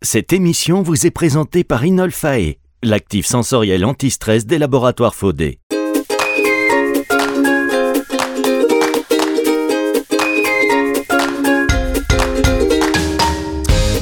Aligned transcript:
Cette 0.00 0.32
émission 0.32 0.80
vous 0.80 1.06
est 1.06 1.10
présentée 1.10 1.64
par 1.64 1.84
Inolfae, 1.84 2.54
l'actif 2.84 3.26
sensoriel 3.26 3.84
anti-stress 3.84 4.46
des 4.46 4.56
laboratoires 4.56 5.16
Faudé. 5.16 5.58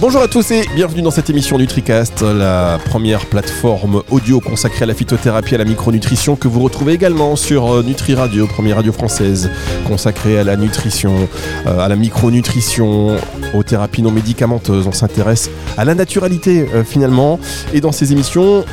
Bonjour 0.07 0.23
à 0.23 0.29
tous 0.29 0.53
et 0.53 0.63
bienvenue 0.77 1.03
dans 1.03 1.11
cette 1.11 1.31
émission 1.31 1.59
NutriCast, 1.59 2.23
la 2.23 2.79
première 2.79 3.27
plateforme 3.27 4.05
audio 4.13 4.39
consacrée 4.39 4.85
à 4.85 4.87
la 4.87 4.95
phytothérapie 4.95 5.55
et 5.55 5.55
à 5.57 5.59
la 5.59 5.65
micronutrition 5.65 6.37
que 6.37 6.47
vous 6.47 6.61
retrouvez 6.61 6.93
également 6.93 7.35
sur 7.35 7.75
euh, 7.75 7.83
Nutri 7.83 8.15
Radio, 8.15 8.47
première 8.47 8.77
radio 8.77 8.93
française 8.93 9.51
consacrée 9.89 10.39
à 10.39 10.45
la 10.45 10.57
nutrition, 10.57 11.29
euh, 11.67 11.81
à 11.81 11.89
la 11.89 11.97
micronutrition, 11.97 13.17
aux 13.53 13.63
thérapies 13.65 14.03
non 14.03 14.13
médicamenteuses. 14.13 14.87
On 14.87 14.93
s'intéresse 14.93 15.51
à 15.77 15.85
la 15.85 15.97
naturalité 15.97 16.69
euh, 16.73 16.85
finalement 16.85 17.41
et 17.75 17.81
dans 17.81 17.91
ces 17.91 18.13
émissions, 18.13 18.65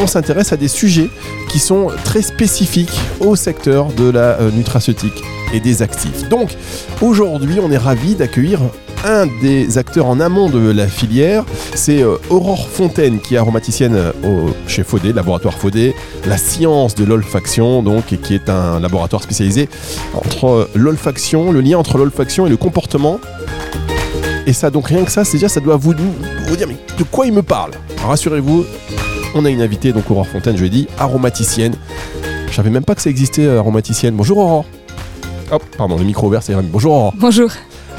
on 0.00 0.06
s'intéresse 0.06 0.52
à 0.52 0.56
des 0.56 0.68
sujets 0.68 1.10
qui 1.48 1.58
sont 1.58 1.88
très 2.04 2.22
spécifiques 2.22 3.00
au 3.18 3.34
secteur 3.34 3.88
de 3.88 4.08
la 4.08 4.38
nutraceutique 4.52 5.24
et 5.52 5.58
des 5.58 5.82
actifs. 5.82 6.28
Donc 6.28 6.56
aujourd'hui, 7.00 7.58
on 7.60 7.72
est 7.72 7.76
ravi 7.76 8.14
d'accueillir 8.14 8.60
un 9.06 9.26
des 9.40 9.78
acteurs 9.78 10.06
en 10.06 10.18
amont 10.18 10.50
de 10.50 10.70
la 10.70 10.88
filière. 10.88 11.44
C'est 11.74 12.02
euh, 12.02 12.16
Aurore 12.28 12.68
Fontaine 12.68 13.20
qui 13.20 13.36
est 13.36 13.38
aromaticienne 13.38 13.94
euh, 13.94 14.12
au, 14.24 14.50
chez 14.66 14.82
Faudé, 14.82 15.12
laboratoire 15.12 15.54
Faudé, 15.54 15.94
la 16.26 16.36
science 16.36 16.94
de 16.96 17.04
l'olfaction, 17.04 17.82
donc, 17.82 18.12
et 18.12 18.18
qui 18.18 18.34
est 18.34 18.50
un 18.50 18.80
laboratoire 18.80 19.22
spécialisé 19.22 19.68
entre 20.14 20.46
euh, 20.46 20.70
l'olfaction, 20.74 21.52
le 21.52 21.60
lien 21.60 21.78
entre 21.78 21.98
l'olfaction 21.98 22.46
et 22.46 22.50
le 22.50 22.56
comportement. 22.56 23.20
Et 24.46 24.52
ça, 24.52 24.70
donc 24.70 24.88
rien 24.88 25.04
que 25.04 25.10
ça, 25.10 25.24
c'est 25.24 25.34
déjà, 25.34 25.48
ça 25.48 25.60
doit 25.60 25.76
vous, 25.76 25.94
vous 26.48 26.56
dire, 26.56 26.66
mais 26.66 26.76
de 26.98 27.04
quoi 27.04 27.26
il 27.26 27.32
me 27.32 27.42
parle? 27.42 27.72
Rassurez-vous, 28.04 28.64
on 29.34 29.44
a 29.44 29.50
une 29.50 29.62
invitée, 29.62 29.92
donc 29.92 30.10
Aurore 30.10 30.26
Fontaine, 30.26 30.56
je 30.56 30.64
l'ai 30.64 30.70
dit, 30.70 30.88
aromaticienne. 30.98 31.74
Je 32.48 32.54
savais 32.54 32.70
même 32.70 32.84
pas 32.84 32.94
que 32.94 33.02
ça 33.02 33.10
existait, 33.10 33.48
aromaticienne. 33.48 34.14
Bonjour 34.14 34.38
Aurore. 34.38 34.64
Hop, 35.52 35.62
pardon, 35.76 35.96
le 35.96 36.04
micro 36.04 36.26
ouvert, 36.26 36.42
c'est 36.42 36.54
Bonjour 36.54 36.92
Aurore. 36.92 37.14
Bonjour. 37.16 37.50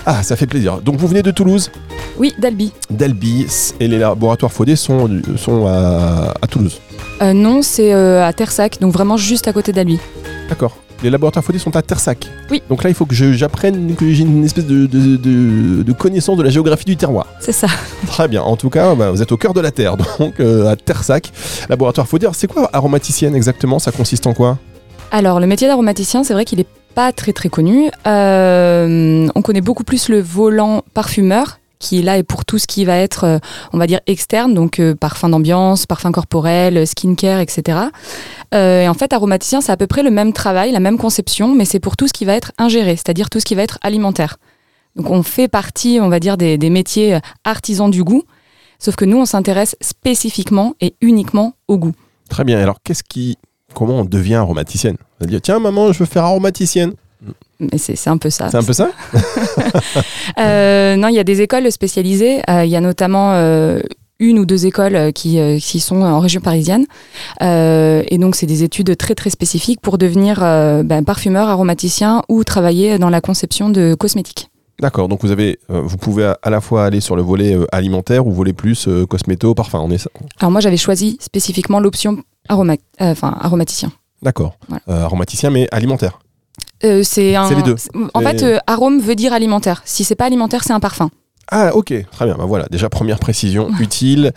Ah, 0.10 0.24
ça 0.24 0.38
fait 0.38 0.48
plaisir. 0.48 0.80
Donc 0.82 0.96
vous 0.96 1.06
venez 1.06 1.22
de 1.22 1.32
Toulouse 1.32 1.70
Oui, 2.18 2.34
d'Albi. 2.40 2.72
D'Albi, 2.90 3.46
et 3.82 3.90
les 3.90 3.98
laboratoires 3.98 4.54
Faudé 4.54 4.78
sont, 4.78 5.10
sont 5.36 5.68
à, 5.68 6.48
Toulouse 6.50 6.80
euh, 7.22 7.34
Non, 7.34 7.62
c'est 7.62 7.94
euh, 7.94 8.26
à 8.26 8.32
Tersac, 8.32 8.80
donc 8.80 8.94
vraiment 8.94 9.18
juste 9.18 9.50
à 9.50 9.54
côté 9.54 9.74
d'Albi. 9.74 10.00
D'accord. 10.48 10.78
Les 11.04 11.10
laboratoires 11.10 11.44
Faudé 11.44 11.60
sont 11.60 11.76
à 11.76 11.82
Tersac. 11.82 12.26
Oui. 12.50 12.64
Donc 12.70 12.86
là, 12.86 12.90
il 12.90 12.96
faut 12.96 13.06
que 13.06 13.14
j'apprenne, 13.34 13.96
que 13.96 14.10
j'ai 14.10 14.24
une 14.24 14.46
espèce 14.46 14.66
de, 14.66 14.86
de, 14.88 15.92
connaissance 15.92 16.38
de 16.38 16.44
la 16.44 16.52
géographie 16.52 16.86
du 16.86 16.96
terroir. 16.96 17.28
C'est 17.42 17.52
ça. 17.52 17.68
Très 18.08 18.30
bien. 18.30 18.44
En 18.44 18.56
tout 18.56 18.70
cas, 18.70 18.96
bah, 18.96 19.12
vous 19.12 19.22
êtes 19.22 19.34
au 19.34 19.38
cœur 19.38 19.54
de 19.54 19.60
la 19.60 19.72
Terre, 19.72 19.98
donc 20.20 20.40
euh, 20.40 20.72
à 20.72 20.78
Tersac. 20.78 21.34
Laboratoire 21.68 22.08
Faudé. 22.08 22.30
C'est 22.32 22.48
quoi 22.48 22.70
aromaticienne 22.72 23.36
exactement? 23.36 23.78
Ça 23.78 23.92
consiste 23.92 24.26
en 24.26 24.34
quoi? 24.34 24.58
Alors, 25.12 25.42
le 25.42 25.48
métier 25.48 25.68
d'aromaticien, 25.68 26.24
c'est 26.24 26.34
vrai 26.34 26.46
qu'il 26.46 26.62
est 26.62 26.68
pas 26.98 27.12
très 27.12 27.32
très 27.32 27.50
connu. 27.50 27.92
Euh, 28.08 29.28
on 29.36 29.42
connaît 29.44 29.62
beaucoup 29.62 29.84
plus 29.84 30.10
le 30.10 30.20
volant 30.20 30.82
parfumeur 30.96 31.60
qui 31.78 32.02
là 32.02 32.18
est 32.18 32.24
pour 32.24 32.44
tout 32.44 32.58
ce 32.58 32.66
qui 32.66 32.86
va 32.86 32.98
être, 32.98 33.24
euh, 33.24 33.38
on 33.72 33.78
va 33.78 33.86
dire, 33.86 34.00
externe, 34.08 34.56
donc 34.56 34.80
euh, 34.80 34.96
parfum 34.96 35.30
d'ambiance, 35.30 35.86
parfum 35.86 36.12
corporel, 36.12 36.88
skincare, 36.88 37.40
etc. 37.40 37.78
et 38.52 38.88
en 38.90 38.96
fait, 38.96 39.14
aromaticien, 39.14 39.62
c'est 39.62 39.72
à 39.72 39.78
peu 39.78 39.86
près 39.86 40.02
le 40.02 40.10
même 40.10 40.34
travail, 40.34 40.72
la 40.72 40.80
même 40.80 40.98
conception, 40.98 41.54
mais 41.54 41.66
c'est 41.66 41.80
pour 41.80 41.98
tout 41.98 42.08
ce 42.08 42.14
qui 42.14 42.26
va 42.26 42.34
être 42.34 42.52
ingéré, 42.58 42.96
c'est-à-dire 42.96 43.30
tout 43.30 43.40
ce 43.40 43.46
qui 43.46 43.54
va 43.54 43.62
être 43.62 43.78
alimentaire. 43.84 44.38
Donc 44.96 45.12
on 45.12 45.22
fait 45.22 45.48
partie, 45.48 46.00
on 46.02 46.10
va 46.10 46.20
dire, 46.20 46.36
des 46.36 46.70
métiers 46.72 47.20
artisans 47.44 47.92
du 47.92 48.04
goût, 48.04 48.24
sauf 48.80 48.96
que 48.96 49.06
nous, 49.06 49.18
on 49.18 49.26
s'intéresse 49.26 49.76
spécifiquement 49.82 50.74
et 50.82 50.96
uniquement 51.02 51.54
au 51.68 51.78
goût. 51.78 51.94
Très 52.28 52.44
bien. 52.44 52.58
Alors, 52.58 52.80
qu'est-ce 52.84 53.04
qui 53.04 53.38
comment 53.78 54.00
on 54.00 54.06
devient 54.06 54.36
aromaticienne 54.36 54.98
On 55.20 55.26
va 55.26 55.30
dire, 55.30 55.40
tiens, 55.40 55.60
maman, 55.60 55.94
je 55.94 56.00
veux 56.00 56.06
faire 56.06 56.24
aromaticienne. 56.24 56.94
Mais 57.60 57.78
c'est 57.78 58.10
un 58.10 58.18
peu 58.18 58.32
ça. 58.32 58.50
C'est 58.50 58.58
un 58.58 58.64
peu 58.64 58.74
ça? 58.74 58.90
Euh, 60.40 60.96
Non, 60.96 61.08
il 61.08 61.16
y 61.16 61.20
a 61.20 61.24
des 61.24 61.42
écoles 61.42 61.72
spécialisées. 61.72 62.42
Euh, 62.50 62.66
il 62.66 62.70
y 62.70 62.76
a 62.76 62.82
notamment 62.82 63.34
euh, 63.34 63.80
une 64.20 64.38
ou 64.40 64.46
deux 64.46 64.66
écoles 64.66 65.14
qui, 65.14 65.40
qui 65.60 65.80
sont 65.80 66.02
en 66.02 66.20
région 66.20 66.42
parisienne. 66.42 66.86
et 67.42 68.18
donc, 68.20 68.36
c'est 68.36 68.46
des 68.46 68.64
études 68.64 68.98
très, 68.98 69.16
très 69.16 69.30
spécifiques 69.30 69.82
pour 69.82 69.98
devenir 69.98 70.40
ben, 70.40 71.04
parfumeur, 71.06 71.50
aromaticien 71.50 72.24
ou 72.30 72.44
travailler 72.44 72.98
dans 73.00 73.10
la 73.10 73.22
conception 73.22 73.70
de 73.70 73.96
cosmétiques. 73.96 74.50
D'accord, 74.80 75.08
donc 75.08 75.24
vous 75.24 75.32
avez, 75.32 75.60
vous 75.70 75.98
pouvez 75.98 76.34
à 76.42 76.50
la 76.50 76.62
fois 76.62 76.86
aller 76.86 77.02
sur 77.02 77.16
le 77.16 77.24
volet 77.24 77.58
alimentaire 77.72 78.28
ou 78.28 78.32
volet 78.32 78.54
plus 78.54 78.88
cosméto, 79.10 79.56
parfum. 79.56 79.80
On 79.80 79.90
est... 79.90 80.08
Alors 80.40 80.52
moi 80.52 80.62
j'avais 80.62 80.78
choisi 80.78 81.18
spécifiquement 81.20 81.80
l'option 81.80 82.24
Aroma, 82.50 82.74
euh, 82.74 83.12
enfin, 83.12 83.36
aromaticien. 83.40 83.92
D'accord. 84.22 84.58
Euh, 84.72 85.04
aromaticien, 85.04 85.50
mais 85.50 85.68
alimentaire. 85.72 86.20
Euh, 86.84 87.04
c'est 87.04 87.34
les 87.56 87.64
deux. 87.64 87.76
En 88.14 88.22
fait, 88.22 88.62
arôme 88.68 89.00
veut 89.00 89.16
dire 89.16 89.34
alimentaire. 89.34 89.82
Si 89.86 90.04
c'est 90.04 90.16
pas 90.16 90.26
alimentaire, 90.26 90.64
c'est 90.64 90.74
un 90.74 90.80
parfum. 90.80 91.10
Ah, 91.50 91.76
ok, 91.76 91.94
très 92.12 92.26
bien. 92.26 92.36
Ben 92.36 92.46
voilà, 92.46 92.66
déjà 92.70 92.90
première 92.90 93.20
précision 93.20 93.70
utile. 93.80 94.34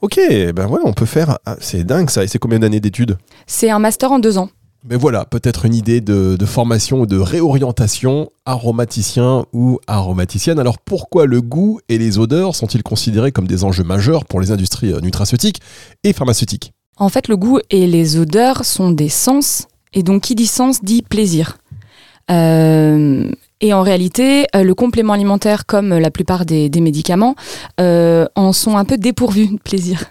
Ok, 0.00 0.18
ben 0.54 0.66
voilà, 0.66 0.84
on 0.86 0.92
peut 0.92 1.06
faire. 1.06 1.38
Ah, 1.46 1.56
c'est 1.60 1.84
dingue 1.84 2.10
ça. 2.10 2.24
Et 2.24 2.28
c'est 2.28 2.38
combien 2.38 2.58
d'années 2.58 2.80
d'études? 2.80 3.18
C'est 3.46 3.70
un 3.70 3.78
master 3.78 4.12
en 4.12 4.18
deux 4.18 4.38
ans. 4.38 4.48
Mais 4.84 4.96
voilà, 4.96 5.24
peut-être 5.24 5.64
une 5.64 5.74
idée 5.74 6.00
de, 6.00 6.36
formation 6.44 7.00
ou 7.00 7.06
de 7.06 7.18
réorientation, 7.18 8.30
aromaticien 8.44 9.46
ou 9.52 9.80
aromaticienne. 9.86 10.58
Alors 10.58 10.78
pourquoi 10.78 11.26
le 11.26 11.42
goût 11.42 11.80
et 11.88 11.98
les 11.98 12.18
odeurs 12.18 12.54
sont-ils 12.54 12.82
considérés 12.82 13.32
comme 13.32 13.48
des 13.48 13.64
enjeux 13.64 13.84
majeurs 13.84 14.24
pour 14.24 14.40
les 14.40 14.52
industries 14.52 14.92
nutraceutiques 15.02 15.60
et 16.04 16.12
pharmaceutiques? 16.12 16.72
En 16.96 17.08
fait, 17.08 17.28
le 17.28 17.36
goût 17.36 17.58
et 17.70 17.86
les 17.86 18.16
odeurs 18.16 18.64
sont 18.64 18.90
des 18.90 19.08
sens, 19.08 19.66
et 19.92 20.02
donc 20.02 20.22
qui 20.22 20.34
dit 20.34 20.46
sens 20.46 20.82
dit 20.82 21.02
plaisir. 21.02 21.58
Euh, 22.30 23.30
et 23.60 23.72
en 23.72 23.82
réalité, 23.82 24.46
euh, 24.54 24.62
le 24.62 24.74
complément 24.74 25.12
alimentaire, 25.12 25.66
comme 25.66 25.96
la 25.96 26.10
plupart 26.10 26.44
des, 26.44 26.68
médicaments, 26.80 27.34
euh, 27.80 28.26
en 28.34 28.52
sont 28.52 28.76
un 28.76 28.84
peu 28.84 28.98
dépourvus 28.98 29.48
de 29.48 29.58
plaisir. 29.58 30.04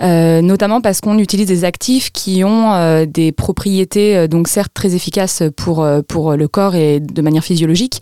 notamment 0.00 0.80
parce 0.80 1.00
qu'on 1.00 1.18
utilise 1.18 1.46
des 1.46 1.64
actifs 1.64 2.10
qui 2.12 2.44
ont 2.44 3.04
des 3.06 3.32
propriétés, 3.32 4.28
donc 4.28 4.48
certes 4.48 4.72
très 4.74 4.94
efficaces 4.94 5.42
pour, 5.56 5.86
pour 6.08 6.34
le 6.34 6.48
corps 6.48 6.74
et 6.74 7.00
de 7.00 7.22
manière 7.22 7.44
physiologique, 7.44 8.00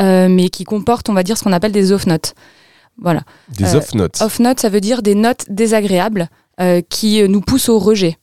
mais 0.00 0.48
qui 0.50 0.64
comportent, 0.64 1.08
on 1.08 1.14
va 1.14 1.22
dire, 1.22 1.36
ce 1.36 1.44
qu'on 1.44 1.52
appelle 1.52 1.72
des 1.72 1.92
off-notes. 1.92 2.34
Voilà. 3.00 3.22
Des 3.56 3.74
off-notes 3.74 4.20
Off-notes, 4.20 4.60
ça 4.60 4.68
veut 4.68 4.80
dire 4.80 5.02
des 5.02 5.14
notes 5.14 5.44
désagréables 5.48 6.28
euh, 6.60 6.80
qui 6.88 7.22
nous 7.28 7.40
pousse 7.40 7.68
au 7.68 7.78
rejet. 7.78 8.18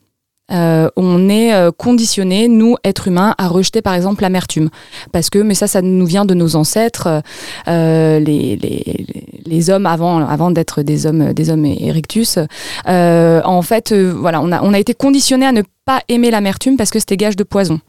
Euh, 0.51 0.89
on 0.95 1.27
est 1.27 1.53
euh, 1.53 1.71
conditionné, 1.71 2.47
nous, 2.47 2.75
êtres 2.83 3.07
humains, 3.07 3.33
à 3.37 3.47
rejeter 3.47 3.81
par 3.81 3.93
exemple 3.93 4.21
l'amertume. 4.21 4.69
Parce 5.11 5.29
que, 5.29 5.39
mais 5.39 5.55
ça, 5.55 5.67
ça 5.67 5.81
nous 5.81 6.05
vient 6.05 6.25
de 6.25 6.33
nos 6.33 6.55
ancêtres, 6.55 7.21
les, 7.67 8.19
les, 8.19 9.05
les, 9.45 9.69
hommes 9.69 9.85
avant, 9.85 10.19
avant 10.25 10.51
d'être 10.51 10.83
des 10.83 11.05
hommes, 11.05 11.33
des 11.33 11.49
hommes 11.49 11.65
erectus. 11.65 12.37
en 12.85 13.61
fait, 13.61 13.93
voilà, 13.93 14.41
on 14.41 14.51
a, 14.51 14.61
on 14.61 14.73
a 14.73 14.79
été 14.79 14.93
conditionné 14.93 15.45
à 15.45 15.51
ne 15.51 15.63
pas 15.85 16.01
aimer 16.09 16.31
l'amertume 16.31 16.77
parce 16.77 16.91
que 16.91 16.99
c'était 16.99 17.17
gage 17.17 17.35
de 17.35 17.43
poison. 17.43 17.79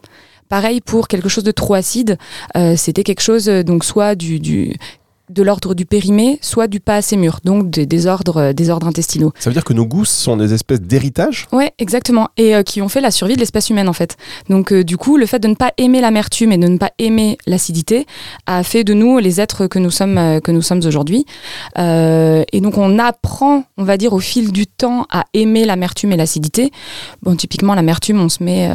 Pareil 0.49 0.81
pour 0.81 1.09
quelque 1.09 1.29
chose 1.29 1.45
de 1.45 1.51
trop 1.51 1.75
acide, 1.75 2.19
c'était 2.77 3.03
quelque 3.03 3.21
chose 3.21 3.47
donc 3.47 3.85
soit 3.85 4.15
du, 4.15 4.39
du 4.39 4.75
de 5.29 5.43
l'ordre 5.43 5.75
du 5.75 5.87
périmé, 5.87 6.39
soit 6.41 6.69
du 6.69 6.81
pas 6.81 6.97
assez 6.97 7.17
mûr, 7.17 7.41
donc 7.45 7.69
des, 7.71 7.87
désordres, 7.87 8.37
euh, 8.37 8.53
des 8.53 8.71
ordres 8.71 8.87
intestinaux. 8.87 9.33
Ça 9.39 9.51
veut 9.51 9.55
dire 9.55 9.65
que 9.65 9.73
nos 9.73 9.87
goûts 9.87 10.05
sont 10.05 10.37
des 10.37 10.53
espèces 10.55 10.81
d'héritage 10.81 11.47
Ouais, 11.53 11.73
exactement, 11.79 12.29
et 12.37 12.55
euh, 12.55 12.63
qui 12.63 12.81
ont 12.81 12.89
fait 12.89 13.01
la 13.01 13.11
survie 13.11 13.35
de 13.35 13.41
l'espèce 13.41 13.71
humaine 13.71 13.89
en 13.89 13.93
fait. 13.93 14.17
Donc 14.49 14.73
euh, 14.73 14.85
du 14.85 14.97
coup, 14.97 15.17
le 15.17 15.27
fait 15.27 15.39
de 15.39 15.49
ne 15.49 15.55
pas 15.55 15.73
aimer 15.79 16.01
l'amertume 16.01 16.53
et 16.53 16.59
de 16.59 16.69
ne 16.69 16.79
pas 16.79 16.93
aimer 16.99 17.39
l'acidité 17.47 18.07
a 18.47 18.63
fait 18.63 18.85
de 18.85 18.95
nous 18.95 19.19
les 19.19 19.41
êtres 19.41 19.67
que 19.67 19.79
nous 19.79 19.91
sommes, 19.91 20.41
que 20.43 20.53
nous 20.53 20.63
sommes 20.63 20.81
aujourd'hui. 20.85 21.27
et 21.77 22.61
donc 22.61 22.79
on 22.79 22.99
apprend, 22.99 23.65
on 23.77 23.85
va 23.85 23.97
dire, 23.97 24.13
au 24.13 24.21
fil 24.21 24.53
du 24.53 24.67
temps 24.67 25.07
à 25.11 25.25
aimer 25.35 25.65
l'amertume 25.65 26.13
et 26.13 26.17
l'acidité. 26.17 26.71
Bon, 27.23 27.35
typiquement 27.37 27.75
l'amertume, 27.75 28.21
on 28.21 28.29
se 28.29 28.43
met 28.43 28.71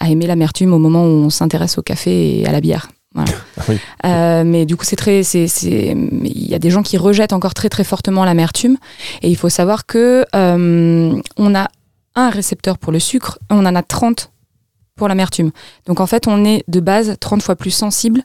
à 0.00 0.10
aimer 0.10 0.26
l'amertume 0.26 0.72
au 0.72 0.78
moment 0.78 1.04
où 1.04 1.24
on 1.24 1.30
s'intéresse 1.30 1.78
au 1.78 1.82
café 1.82 2.40
et 2.40 2.46
à 2.46 2.52
la 2.52 2.60
bière. 2.60 2.88
Euh, 4.04 4.44
mais 4.44 4.66
du 4.66 4.76
coup, 4.76 4.84
c'est 4.84 4.96
très, 4.96 5.22
c'est, 5.22 5.46
il 5.64 6.48
y 6.48 6.54
a 6.54 6.58
des 6.58 6.70
gens 6.70 6.82
qui 6.82 6.96
rejettent 6.96 7.32
encore 7.32 7.54
très 7.54 7.68
très 7.68 7.84
fortement 7.84 8.24
l'amertume, 8.24 8.76
et 9.22 9.28
il 9.28 9.36
faut 9.36 9.48
savoir 9.48 9.86
que 9.86 10.24
euh, 10.34 11.20
on 11.36 11.54
a 11.54 11.68
un 12.14 12.30
récepteur 12.30 12.78
pour 12.78 12.92
le 12.92 12.98
sucre, 12.98 13.38
on 13.50 13.64
en 13.64 13.74
a 13.74 13.82
30 13.82 14.30
pour 14.96 15.08
l'amertume. 15.08 15.52
Donc 15.86 16.00
en 16.00 16.06
fait, 16.06 16.26
on 16.26 16.44
est 16.44 16.64
de 16.68 16.80
base 16.80 17.16
30 17.20 17.42
fois 17.42 17.56
plus 17.56 17.70
sensible 17.70 18.22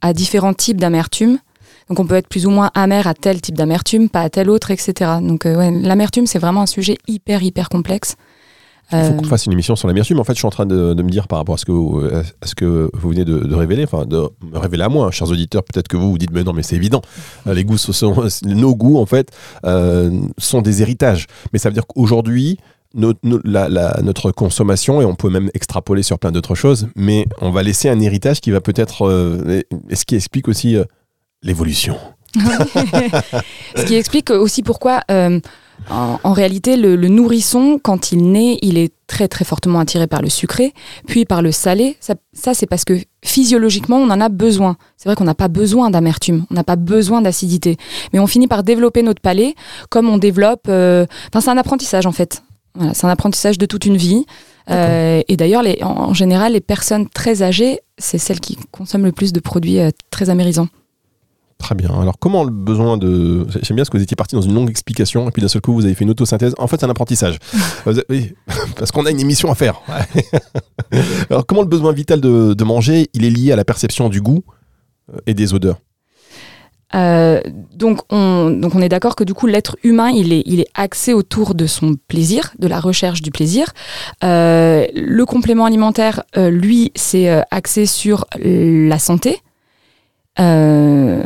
à 0.00 0.12
différents 0.12 0.54
types 0.54 0.78
d'amertume. 0.78 1.38
Donc 1.88 2.00
on 2.00 2.06
peut 2.06 2.14
être 2.14 2.28
plus 2.28 2.46
ou 2.46 2.50
moins 2.50 2.70
amer 2.74 3.06
à 3.06 3.14
tel 3.14 3.40
type 3.40 3.56
d'amertume, 3.56 4.08
pas 4.08 4.22
à 4.22 4.30
tel 4.30 4.48
autre, 4.48 4.70
etc. 4.70 5.12
Donc 5.20 5.44
euh, 5.44 5.70
l'amertume, 5.70 6.26
c'est 6.26 6.38
vraiment 6.38 6.62
un 6.62 6.66
sujet 6.66 6.96
hyper 7.06 7.42
hyper 7.42 7.68
complexe. 7.68 8.16
Il 8.92 8.98
faut 8.98 9.04
Euh, 9.04 9.16
qu'on 9.16 9.24
fasse 9.24 9.46
une 9.46 9.52
émission 9.52 9.76
sur 9.76 9.88
l'amertume. 9.88 10.20
En 10.20 10.24
fait, 10.24 10.34
je 10.34 10.38
suis 10.38 10.46
en 10.46 10.50
train 10.50 10.66
de, 10.66 10.94
de 10.94 11.02
me 11.02 11.08
dire 11.08 11.26
par 11.26 11.38
rapport 11.38 11.54
à 11.54 11.58
ce 11.58 11.64
que 11.64 11.72
vous, 11.72 12.00
à 12.04 12.46
ce 12.46 12.54
que 12.54 12.90
vous 12.92 13.08
venez 13.08 13.24
de, 13.24 13.38
de 13.38 13.54
révéler, 13.54 13.84
enfin 13.84 14.04
de 14.04 14.28
me 14.52 14.58
révéler 14.58 14.82
à 14.84 14.88
moi, 14.88 15.06
hein, 15.06 15.10
chers 15.10 15.30
auditeurs. 15.30 15.64
Peut-être 15.64 15.88
que 15.88 15.96
vous 15.96 16.10
vous 16.10 16.18
dites, 16.18 16.32
mais 16.32 16.44
non, 16.44 16.52
mais 16.52 16.62
c'est 16.62 16.76
évident. 16.76 17.00
Euh, 17.46 17.54
Les 17.54 17.64
goûts, 17.64 17.78
sont, 17.78 18.14
nos 18.44 18.74
goûts 18.76 18.98
en 18.98 19.06
fait 19.06 19.30
euh, 19.64 20.10
sont 20.38 20.60
des 20.62 20.82
héritages. 20.82 21.26
Mais 21.52 21.58
ça 21.58 21.68
veut 21.70 21.74
dire 21.74 21.86
qu'aujourd'hui, 21.86 22.58
no- 22.94 23.14
no- 23.22 23.40
la- 23.42 23.68
la- 23.68 24.00
notre 24.02 24.30
consommation, 24.30 25.00
et 25.00 25.04
on 25.04 25.14
peut 25.14 25.30
même 25.30 25.50
extrapoler 25.54 26.02
sur 26.02 26.18
plein 26.18 26.30
d'autres 26.30 26.54
choses, 26.54 26.88
mais 26.94 27.26
on 27.40 27.50
va 27.50 27.62
laisser 27.62 27.88
un 27.88 27.98
héritage 28.00 28.40
qui 28.40 28.50
va 28.50 28.60
peut-être, 28.60 29.06
euh, 29.08 29.62
et 29.88 29.96
ce 29.96 30.04
qui 30.04 30.14
explique 30.14 30.46
aussi 30.46 30.76
euh, 30.76 30.84
l'évolution. 31.42 31.96
Ce 33.76 33.84
qui 33.84 33.94
explique 33.94 34.30
aussi 34.30 34.62
pourquoi, 34.62 35.00
euh, 35.10 35.40
en, 35.90 36.18
en 36.22 36.32
réalité, 36.32 36.76
le, 36.76 36.96
le 36.96 37.08
nourrisson, 37.08 37.78
quand 37.82 38.12
il 38.12 38.30
naît, 38.32 38.58
il 38.62 38.78
est 38.78 38.92
très 39.06 39.28
très 39.28 39.44
fortement 39.44 39.80
attiré 39.80 40.06
par 40.06 40.22
le 40.22 40.30
sucré, 40.30 40.72
puis 41.06 41.24
par 41.24 41.42
le 41.42 41.52
salé. 41.52 41.96
Ça, 42.00 42.14
ça, 42.32 42.54
c'est 42.54 42.66
parce 42.66 42.84
que 42.84 42.94
physiologiquement, 43.24 43.98
on 43.98 44.10
en 44.10 44.20
a 44.20 44.28
besoin. 44.28 44.76
C'est 44.96 45.08
vrai 45.08 45.16
qu'on 45.16 45.24
n'a 45.24 45.34
pas 45.34 45.48
besoin 45.48 45.90
d'amertume, 45.90 46.46
on 46.50 46.54
n'a 46.54 46.64
pas 46.64 46.76
besoin 46.76 47.20
d'acidité, 47.20 47.76
mais 48.12 48.18
on 48.18 48.26
finit 48.26 48.46
par 48.48 48.62
développer 48.62 49.02
notre 49.02 49.20
palais 49.20 49.54
comme 49.90 50.08
on 50.08 50.18
développe. 50.18 50.66
euh, 50.68 51.04
Enfin, 51.28 51.40
c'est 51.40 51.50
un 51.50 51.58
apprentissage 51.58 52.06
en 52.06 52.12
fait. 52.12 52.42
Voilà, 52.74 52.94
c'est 52.94 53.06
un 53.06 53.10
apprentissage 53.10 53.58
de 53.58 53.66
toute 53.66 53.84
une 53.84 53.96
vie. 53.96 54.24
Euh, 54.70 55.20
et 55.28 55.36
d'ailleurs, 55.36 55.62
en 55.82 56.14
général, 56.14 56.54
les 56.54 56.60
personnes 56.60 57.08
très 57.08 57.42
âgées, 57.42 57.80
c'est 57.98 58.18
celles 58.18 58.40
qui 58.40 58.56
consomment 58.72 59.04
le 59.04 59.12
plus 59.12 59.32
de 59.32 59.38
produits 59.40 59.78
euh, 59.78 59.90
très 60.10 60.30
amérisants. 60.30 60.68
Très 61.58 61.74
bien. 61.74 61.88
Alors, 62.00 62.18
comment 62.18 62.44
le 62.44 62.50
besoin 62.50 62.96
de. 62.96 63.46
J'aime 63.62 63.76
bien 63.76 63.84
ce 63.84 63.90
que 63.90 63.96
vous 63.96 64.02
étiez 64.02 64.16
parti 64.16 64.34
dans 64.34 64.42
une 64.42 64.54
longue 64.54 64.70
explication, 64.70 65.28
et 65.28 65.30
puis 65.30 65.40
d'un 65.40 65.48
seul 65.48 65.62
coup, 65.62 65.72
vous 65.72 65.84
avez 65.84 65.94
fait 65.94 66.04
une 66.04 66.10
autosynthèse. 66.10 66.54
En 66.58 66.66
fait, 66.66 66.80
c'est 66.80 66.86
un 66.86 66.90
apprentissage. 66.90 67.38
Oui, 68.08 68.34
parce 68.76 68.90
qu'on 68.92 69.06
a 69.06 69.10
une 69.10 69.20
émission 69.20 69.50
à 69.50 69.54
faire. 69.54 69.80
Alors, 71.30 71.46
comment 71.46 71.62
le 71.62 71.68
besoin 71.68 71.92
vital 71.92 72.20
de, 72.20 72.54
de 72.54 72.64
manger, 72.64 73.08
il 73.14 73.24
est 73.24 73.30
lié 73.30 73.52
à 73.52 73.56
la 73.56 73.64
perception 73.64 74.08
du 74.08 74.20
goût 74.20 74.42
euh, 75.12 75.18
et 75.26 75.34
des 75.34 75.54
odeurs? 75.54 75.78
Euh, 76.94 77.40
donc, 77.74 78.00
on, 78.10 78.50
donc 78.50 78.74
on 78.74 78.80
est 78.80 78.88
d'accord 78.88 79.16
que 79.16 79.24
du 79.24 79.34
coup 79.34 79.46
l'être 79.46 79.76
humain 79.82 80.10
il 80.10 80.32
est, 80.32 80.42
il 80.46 80.60
est 80.60 80.68
axé 80.74 81.12
autour 81.12 81.54
de 81.54 81.66
son 81.66 81.96
plaisir, 82.08 82.52
de 82.58 82.68
la 82.68 82.80
recherche 82.80 83.20
du 83.20 83.30
plaisir. 83.30 83.72
Euh, 84.22 84.86
le 84.94 85.24
complément 85.26 85.64
alimentaire, 85.64 86.22
euh, 86.36 86.50
lui, 86.50 86.92
c'est 86.94 87.28
axé 87.50 87.86
sur 87.86 88.26
la 88.38 88.98
santé. 88.98 89.40
Euh, 90.40 91.22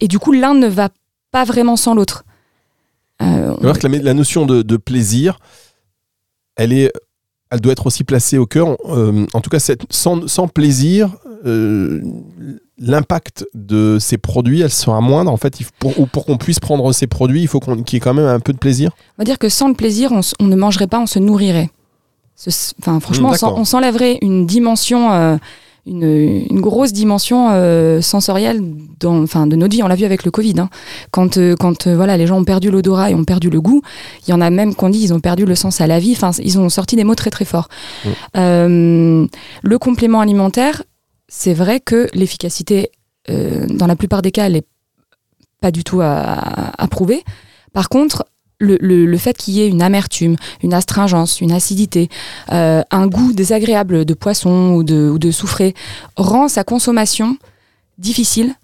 et 0.00 0.08
du 0.08 0.18
coup 0.18 0.32
l'un 0.32 0.54
ne 0.54 0.66
va 0.68 0.88
pas 1.32 1.44
vraiment 1.44 1.76
sans 1.76 1.94
l'autre. 1.94 2.24
Euh, 3.22 3.54
on- 3.58 3.62
Alors 3.64 3.78
que 3.78 3.86
la, 3.86 3.98
la 3.98 4.14
notion 4.14 4.46
de, 4.46 4.62
de 4.62 4.76
plaisir, 4.76 5.38
elle 6.56 6.72
est. 6.72 6.92
Elle 7.48 7.60
doit 7.60 7.70
être 7.72 7.86
aussi 7.86 8.02
placée 8.02 8.38
au 8.38 8.46
cœur. 8.46 8.76
Euh, 8.88 9.24
en 9.32 9.40
tout 9.40 9.50
cas, 9.50 9.60
sans, 9.88 10.26
sans 10.26 10.48
plaisir, 10.48 11.14
euh, 11.46 12.02
l'impact 12.76 13.46
de 13.54 13.98
ces 14.00 14.18
produits, 14.18 14.62
elle 14.62 14.72
sera 14.72 15.00
moindre. 15.00 15.30
En 15.30 15.36
fait, 15.36 15.56
pour, 15.78 15.98
ou 16.00 16.06
pour 16.06 16.26
qu'on 16.26 16.38
puisse 16.38 16.58
prendre 16.58 16.92
ces 16.92 17.06
produits, 17.06 17.42
il 17.42 17.46
faut 17.46 17.60
qu'il 17.60 17.76
y 17.92 17.96
ait 17.96 18.00
quand 18.00 18.14
même 18.14 18.26
un 18.26 18.40
peu 18.40 18.52
de 18.52 18.58
plaisir. 18.58 18.90
On 19.16 19.22
va 19.22 19.24
dire 19.24 19.38
que 19.38 19.48
sans 19.48 19.68
le 19.68 19.74
plaisir, 19.74 20.10
on, 20.40 20.44
ne 20.44 20.56
mangerait 20.56 20.88
pas, 20.88 20.98
on 20.98 21.06
se 21.06 21.20
nourrirait. 21.20 21.70
Ce- 22.34 22.72
Enfin, 22.80 22.98
franchement, 22.98 23.30
on 23.56 23.64
s'enlèverait 23.64 24.18
une 24.22 24.44
dimension, 24.44 25.12
euh, 25.12 25.36
une, 25.86 26.46
une 26.50 26.60
grosse 26.60 26.92
dimension 26.92 27.50
euh, 27.52 28.00
sensorielle 28.00 28.60
dans, 29.00 29.22
enfin, 29.22 29.46
de 29.46 29.56
notre 29.56 29.74
vie. 29.74 29.82
On 29.82 29.88
l'a 29.88 29.94
vu 29.94 30.04
avec 30.04 30.24
le 30.24 30.30
Covid. 30.30 30.54
hein. 30.58 30.68
Quand, 31.10 31.36
euh, 31.36 31.54
quand 31.56 31.86
euh, 31.86 31.96
voilà, 31.96 32.16
les 32.16 32.26
gens 32.26 32.38
ont 32.38 32.44
perdu 32.44 32.70
l'odorat 32.70 33.10
et 33.10 33.14
ont 33.14 33.24
perdu 33.24 33.50
le 33.50 33.60
goût, 33.60 33.82
il 34.26 34.30
y 34.30 34.34
en 34.34 34.40
a 34.40 34.50
même 34.50 34.74
qu'on 34.74 34.90
dit 34.90 34.98
ils 34.98 35.14
ont 35.14 35.20
perdu 35.20 35.44
le 35.44 35.54
sens 35.54 35.80
à 35.80 35.86
la 35.86 35.98
vie. 35.98 36.12
Enfin, 36.12 36.32
ils 36.42 36.58
ont 36.58 36.68
sorti 36.68 36.96
des 36.96 37.04
mots 37.04 37.14
très 37.14 37.30
très 37.30 37.44
forts. 37.44 37.68
Mm. 38.04 38.08
Euh, 38.36 39.26
le 39.62 39.78
complément 39.78 40.20
alimentaire, 40.20 40.82
c'est 41.28 41.54
vrai 41.54 41.80
que 41.80 42.08
l'efficacité, 42.14 42.90
euh, 43.30 43.66
dans 43.68 43.86
la 43.86 43.96
plupart 43.96 44.22
des 44.22 44.32
cas, 44.32 44.46
elle 44.46 44.56
est 44.56 44.66
pas 45.60 45.70
du 45.70 45.84
tout 45.84 46.00
à, 46.00 46.72
à 46.76 46.88
prouver. 46.88 47.24
Par 47.72 47.88
contre, 47.88 48.26
le, 48.58 48.78
le- 48.80 49.04
le 49.06 49.18
fait 49.18 49.36
qu'il 49.36 49.54
y 49.54 49.60
ait 49.62 49.68
une 49.68 49.82
amertume, 49.82 50.36
une 50.62 50.72
astringence, 50.74 51.40
une 51.40 51.52
acidité, 51.52 52.08
euh, 52.52 52.82
un 52.90 53.06
goût 53.06 53.32
désagréable 53.32 54.04
de 54.04 54.14
poisson 54.14 54.72
ou 54.74 54.82
de, 54.84 55.10
ou 55.10 55.18
de 55.18 55.30
soufré 55.30 55.74
rend 56.16 56.48
sa 56.48 56.64
consommation 56.64 57.36
difficile, 57.98 58.54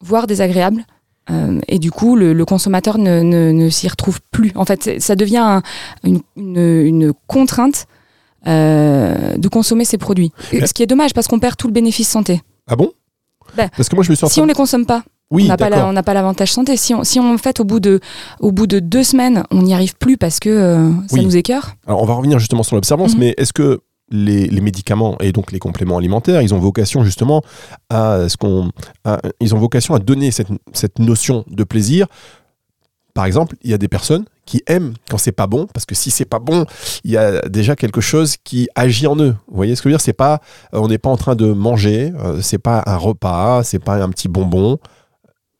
voire 0.00 0.26
désagréable. 0.26 0.84
Euh, 1.30 1.60
et 1.68 1.78
du 1.78 1.90
coup, 1.90 2.16
le, 2.16 2.32
le 2.32 2.44
consommateur 2.44 2.96
ne, 2.98 3.20
ne- 3.22 3.52
ne 3.52 3.68
s'y 3.68 3.86
retrouve 3.86 4.18
plus. 4.30 4.50
En 4.54 4.64
fait, 4.64 5.00
ça 5.00 5.14
devient 5.14 5.36
un- 5.38 5.62
une, 6.04 6.20
une- 6.36 6.56
une 6.86 7.12
contrainte 7.26 7.86
euh, 8.46 9.36
de 9.36 9.48
consommer 9.48 9.84
ces 9.84 9.98
produits. 9.98 10.32
Mais- 10.52 10.66
Ce 10.66 10.72
qui 10.72 10.82
est 10.82 10.86
dommage 10.86 11.12
parce 11.12 11.26
qu'on 11.28 11.38
perd 11.38 11.56
tout 11.56 11.66
le 11.66 11.72
bénéfice 11.72 12.08
santé. 12.08 12.40
Ah 12.66 12.76
bon? 12.76 12.92
Ben, 13.56 13.68
Parce 13.76 13.88
que 13.88 13.94
moi, 13.94 14.04
je 14.04 14.10
me 14.10 14.14
suis 14.16 14.28
Si 14.28 14.40
on 14.40 14.46
les 14.46 14.54
consomme 14.54 14.86
pas, 14.86 15.02
Oui, 15.30 15.44
on 15.44 15.48
n'a 15.48 15.56
pas 15.58 15.68
la- 15.68 16.02
pas 16.02 16.14
l'avantage 16.14 16.52
santé. 16.52 16.76
Si 16.78 16.94
on, 16.94 17.04
si 17.04 17.20
on 17.20 17.34
en 17.34 17.38
fait 17.38 17.60
au 17.60 17.64
bout 17.64 17.80
de, 17.80 18.00
au 18.40 18.50
bout 18.50 18.66
de 18.66 18.78
deux 18.78 19.02
semaines, 19.04 19.44
on 19.50 19.62
n'y 19.62 19.74
arrive 19.74 19.94
plus 19.96 20.16
parce 20.16 20.40
que 20.40 20.48
euh, 20.48 20.90
ça 21.06 21.16
Oui. 21.16 21.24
nous 21.24 21.36
écœure. 21.36 21.74
Alors, 21.86 22.02
on 22.02 22.06
va 22.06 22.14
revenir 22.14 22.38
justement 22.38 22.62
sur 22.62 22.76
l'observance, 22.76 23.12
Mhm. 23.14 23.20
mais 23.20 23.34
est-ce 23.36 23.52
que 23.52 23.80
les, 24.10 24.46
les 24.46 24.60
médicaments 24.62 25.18
et 25.20 25.32
donc 25.32 25.52
les 25.52 25.58
compléments 25.58 25.98
alimentaires, 25.98 26.40
ils 26.40 26.54
ont 26.54 26.58
vocation 26.58 27.04
justement 27.04 27.42
à 27.90 28.26
ce 28.30 28.38
qu'on, 28.38 28.70
ils 29.40 29.54
ont 29.54 29.58
vocation 29.58 29.94
à 29.94 29.98
donner 29.98 30.30
cette, 30.30 30.48
cette 30.72 30.98
notion 30.98 31.44
de 31.50 31.62
plaisir? 31.62 32.06
Par 33.12 33.26
exemple, 33.26 33.56
il 33.62 33.70
y 33.70 33.74
a 33.74 33.78
des 33.78 33.88
personnes 33.88 34.24
qui 34.46 34.62
aiment 34.66 34.94
quand 35.10 35.18
c'est 35.18 35.32
pas 35.32 35.46
bon, 35.46 35.66
parce 35.74 35.84
que 35.84 35.94
si 35.94 36.10
c'est 36.10 36.24
pas 36.24 36.38
bon, 36.38 36.64
il 37.04 37.10
y 37.10 37.16
a 37.18 37.42
déjà 37.48 37.76
quelque 37.76 38.00
chose 38.00 38.36
qui 38.42 38.68
agit 38.74 39.06
en 39.08 39.16
eux. 39.16 39.34
Vous 39.48 39.56
voyez 39.56 39.74
ce 39.76 39.82
que 39.82 39.90
je 39.90 39.92
veux 39.92 39.96
dire? 39.98 40.00
C'est 40.00 40.12
pas, 40.14 40.40
euh, 40.72 40.78
on 40.78 40.88
n'est 40.88 40.98
pas 40.98 41.10
en 41.10 41.16
train 41.18 41.34
de 41.34 41.52
manger, 41.52 42.12
euh, 42.18 42.38
c'est 42.40 42.58
pas 42.58 42.82
un 42.86 42.96
repas, 42.96 43.62
c'est 43.64 43.78
pas 43.80 44.02
un 44.02 44.08
petit 44.08 44.28
bonbon. 44.28 44.78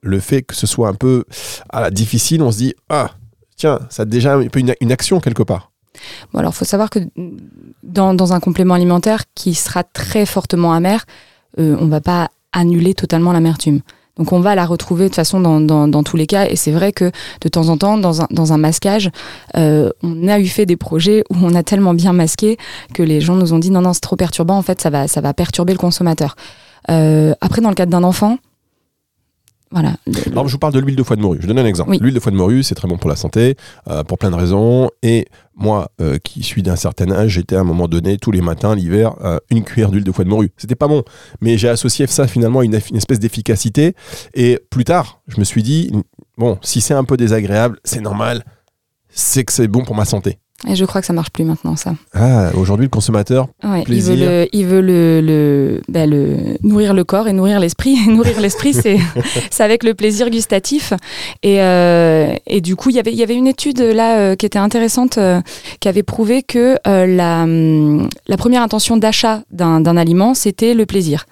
Le 0.01 0.21
fait 0.21 0.43
que 0.43 0.55
ce 0.55 0.67
soit 0.67 0.89
un 0.89 0.95
peu 0.95 1.25
ah, 1.71 1.91
difficile, 1.91 2.43
on 2.43 2.53
se 2.53 2.59
dit 2.59 2.75
ah 2.89 3.11
tiens, 3.59 3.81
ça 3.91 4.03
a 4.03 4.07
déjà 4.07 4.37
un 4.37 4.47
peu 4.47 4.61
une, 4.61 4.93
action 4.93 5.21
quelque 5.21 5.43
part. 5.43 5.71
Bon, 6.33 6.39
alors, 6.39 6.55
faut 6.55 6.65
savoir 6.65 6.89
que 6.89 7.01
dans, 7.83 8.33
un 8.33 8.41
complément 8.41 8.75
alimentaire 8.75 9.25
qui 9.35 9.55
sera 9.55 9.83
très 9.83 10.25
fortement 10.25 10.73
amer, 10.73 11.05
euh, 11.59 11.77
on 11.81 11.87
va 11.87 12.01
pas 12.01 12.29
annuler 12.53 12.95
totalement 12.95 13.33
l'amertume. 13.33 13.81
Donc, 14.17 14.33
on 14.33 14.41
va 14.41 14.55
la 14.55 14.67
retrouver 14.67 15.05
de 15.05 15.09
toute 15.09 15.17
façon 15.17 15.41
dans, 15.41 15.61
dans, 15.61 15.87
dans 15.87 16.03
tous 16.03 16.17
les 16.17 16.27
cas. 16.27 16.47
Et 16.49 16.57
c'est 16.57 16.73
vrai 16.73 16.93
que 16.93 17.11
de 17.41 17.49
temps 17.49 17.69
en 17.69 17.77
temps, 17.77 17.99
dans 17.99 18.23
un, 18.23 18.27
dans 18.31 18.53
un 18.53 18.59
masquage, 18.59 19.11
euh, 19.57 19.91
on 20.03 20.27
a 20.27 20.41
eu 20.41 20.47
fait 20.47 20.67
des 20.67 20.77
projets 20.77 21.23
où 21.31 21.37
on 21.41 21.55
a 21.55 21.63
tellement 21.63 21.95
bien 21.95 22.13
masqué 22.13 22.57
que 22.95 23.03
les 23.03 23.21
gens 23.21 23.37
nous 23.37 23.53
ont 23.53 23.59
dit 23.59 23.71
non, 23.71 23.81
non, 23.81 23.93
c'est 23.93 24.01
trop 24.01 24.17
perturbant. 24.17 24.57
En 24.57 24.63
fait, 24.63 24.81
ça 24.81 24.91
va, 24.91 25.07
ça 25.07 25.21
va 25.21 25.35
perturber 25.35 25.73
le 25.73 25.79
consommateur. 25.79 26.35
Euh, 26.91 27.35
après, 27.41 27.61
dans 27.61 27.69
le 27.69 27.77
cadre 27.77 27.93
d'un 27.93 28.03
enfant, 28.03 28.39
voilà. 29.71 29.97
Alors, 30.31 30.49
je 30.49 30.53
vous 30.53 30.59
parle 30.59 30.73
de 30.73 30.79
l'huile 30.79 30.97
de 30.97 31.03
foie 31.03 31.17
de 31.17 31.21
morue. 31.21 31.39
Je 31.41 31.47
donne 31.47 31.59
un 31.59 31.67
exemple. 31.67 31.91
Oui. 31.91 31.99
L'huile 32.01 32.15
de 32.15 32.21
foie 32.21 32.33
de 32.33 32.37
morue, 32.37 32.63
c'est 32.63 32.75
très 32.75 32.89
bon 32.89 32.97
pour 32.97 33.11
la 33.11 33.17
santé, 33.17 33.57
euh, 33.89 34.03
pour 34.03 34.19
plein 34.19 34.31
de 34.31 34.37
raisons. 34.37 34.91
Et 35.03 35.27
moi, 35.57 35.91
euh, 36.01 36.19
qui 36.19 36.43
suis 36.43 36.63
d'un 36.63 36.77
certain 36.77 37.11
âge, 37.11 37.33
j'étais 37.33 37.57
à 37.57 37.61
un 37.61 37.65
moment 37.65 37.89
donné, 37.89 38.17
tous 38.17 38.31
les 38.31 38.41
matins, 38.41 38.75
l'hiver, 38.75 39.15
euh, 39.23 39.39
une 39.51 39.65
cuillère 39.65 39.91
d'huile 39.91 40.05
de 40.05 40.13
foie 40.13 40.25
de 40.25 40.31
morue. 40.31 40.53
C'était 40.57 40.75
pas 40.75 40.89
bon. 40.89 41.03
Mais 41.41 41.59
j'ai 41.59 41.69
associé 41.69 42.07
ça 42.07 42.27
finalement 42.27 42.61
à 42.61 42.65
une 42.65 42.75
espèce 42.75 43.19
d'efficacité. 43.19 43.95
Et 44.35 44.59
plus 44.71 44.85
tard, 44.85 45.21
je 45.29 45.39
me 45.39 45.45
suis 45.45 45.63
dit, 45.63 45.93
bon, 46.39 46.59
si 46.63 46.81
c'est 46.81 46.95
un 46.95 47.05
peu 47.05 47.17
désagréable, 47.17 47.79
c'est 47.85 48.01
normal. 48.01 48.45
C'est 49.11 49.45
que 49.45 49.53
c'est 49.53 49.69
bon 49.69 49.85
pour 49.85 49.97
ma 49.97 50.05
santé. 50.05 50.39
Et 50.67 50.75
je 50.75 50.85
crois 50.85 51.01
que 51.01 51.07
ça 51.07 51.13
marche 51.13 51.31
plus 51.31 51.45
maintenant, 51.45 51.77
ça. 51.77 51.95
Ah, 52.15 52.51
aujourd'hui, 52.57 52.87
le 52.87 52.91
consommateur, 52.91 53.47
Ouais, 53.63 53.85
il 53.87 54.03
veut, 54.03 54.17
le, 54.17 54.49
il 54.53 54.67
veut 54.67 54.81
le, 54.81 55.21
le, 55.21 55.81
bah, 55.89 56.05
le- 56.05 56.57
nourrir 56.65 56.95
le 56.95 57.05
corps 57.05 57.29
et 57.29 57.33
nourrir 57.33 57.61
l'esprit. 57.61 57.97
Et 58.05 58.11
nourrir 58.11 58.41
l'esprit, 58.41 58.75
c'est 58.75 58.99
c'est 59.53 59.63
avec 59.63 59.85
le 59.85 59.95
plaisir 59.95 60.31
gustatif. 60.31 60.93
Et, 61.45 61.63
euh, 61.63 62.35
et 62.49 62.61
du 62.61 62.75
coup, 62.75 62.91
il 62.91 62.97
y 62.97 62.99
avait- 62.99 63.13
il 63.13 63.17
y 63.19 63.23
avait 63.23 63.37
une 63.37 63.47
étude 63.47 63.79
là 63.81 64.19
euh, 64.19 64.35
qui 64.35 64.47
était 64.47 64.59
intéressante, 64.59 65.17
euh, 65.19 65.41
qui 65.79 65.87
avait 65.89 66.03
prouvé 66.03 66.43
que 66.43 66.77
la, 66.85 67.47
la 67.47 68.37
première 68.37 68.63
intention 68.63 68.97
d'achat 68.97 69.43
d'un 69.53 69.81
d'un 69.81 69.97
aliment, 69.97 70.35
c'était 70.35 70.75
le 70.75 70.87
plaisir. 70.87 71.27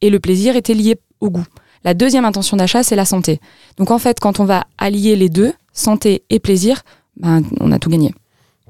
Et 0.00 0.08
le 0.08 0.18
plaisir 0.18 0.56
était 0.56 0.74
lié 0.74 0.96
au 1.20 1.28
goût. 1.28 1.44
La 1.84 1.92
deuxième 1.92 2.24
intention 2.24 2.56
d'achat, 2.56 2.82
c'est 2.82 2.96
la 2.96 3.04
santé. 3.04 3.38
Donc 3.76 3.90
en 3.90 3.98
fait, 3.98 4.18
quand 4.18 4.40
on 4.40 4.44
va 4.44 4.64
allier 4.78 5.14
les 5.14 5.28
deux, 5.28 5.52
santé 5.74 6.22
et 6.30 6.38
plaisir, 6.40 6.82
ben, 7.20 7.42
on 7.60 7.70
a 7.70 7.78
tout 7.78 7.90
gagné. 7.90 8.14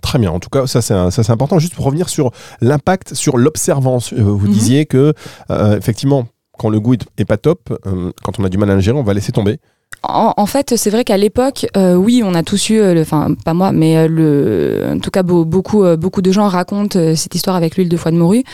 Très 0.02 0.18
bien. 0.18 0.30
En 0.30 0.40
tout 0.40 0.50
cas, 0.50 0.66
ça 0.66 0.82
c'est 0.82 0.92
un- 0.94 1.11
ça, 1.11 1.23
c'est 1.23 1.32
important. 1.32 1.59
Juste 1.59 1.75
pour 1.75 1.85
revenir 1.87 2.09
sur 2.11 2.32
l'impact 2.61 3.14
sur 3.14 3.38
l'observance. 3.38 4.12
Euh, 4.12 4.23
Vous 4.23 4.47
Mhm. 4.49 4.52
disiez 4.52 4.87
que 4.87 5.14
euh, 5.50 5.78
effectivement, 5.78 6.26
quand 6.59 6.68
le 6.68 6.80
goût 6.80 6.94
est, 6.94 7.04
est 7.18 7.25
pas 7.25 7.38
top, 7.38 7.76
euh, 7.87 8.11
quand 8.23 8.38
on 8.38 8.44
a 8.44 8.49
du 8.50 8.59
mal 8.59 8.68
à 8.71 8.75
le 8.75 8.80
gérer, 8.80 8.99
on 8.99 9.02
va 9.04 9.14
laisser 9.14 9.32
tomber. 9.32 9.59
En, 10.02 10.47
fait, 10.47 10.76
c'est 10.76 10.90
vrai 10.90 11.04
qu'à 11.04 11.16
l'époque, 11.16 11.66
euh, 11.76 11.94
oui, 11.94 12.23
on 12.25 12.35
a 12.35 12.42
tous 12.42 12.71
eu, 12.71 13.00
enfin 13.00 13.35
pas 13.44 13.54
moi, 13.54 13.73
mais 13.73 14.09
le, 14.09 14.92
en 14.94 14.99
tout 14.99 15.11
cas 15.11 15.23
beaucoup, 15.23 15.85
beaucoup 15.97 16.23
de 16.23 16.32
gens 16.32 16.49
racontent 16.49 16.99
cette 17.14 17.35
histoire 17.35 17.56
avec 17.56 17.76
l'huile 17.76 17.88
de 17.88 17.97
foie 17.97 18.11
de 18.11 18.16
morue. 18.16 18.44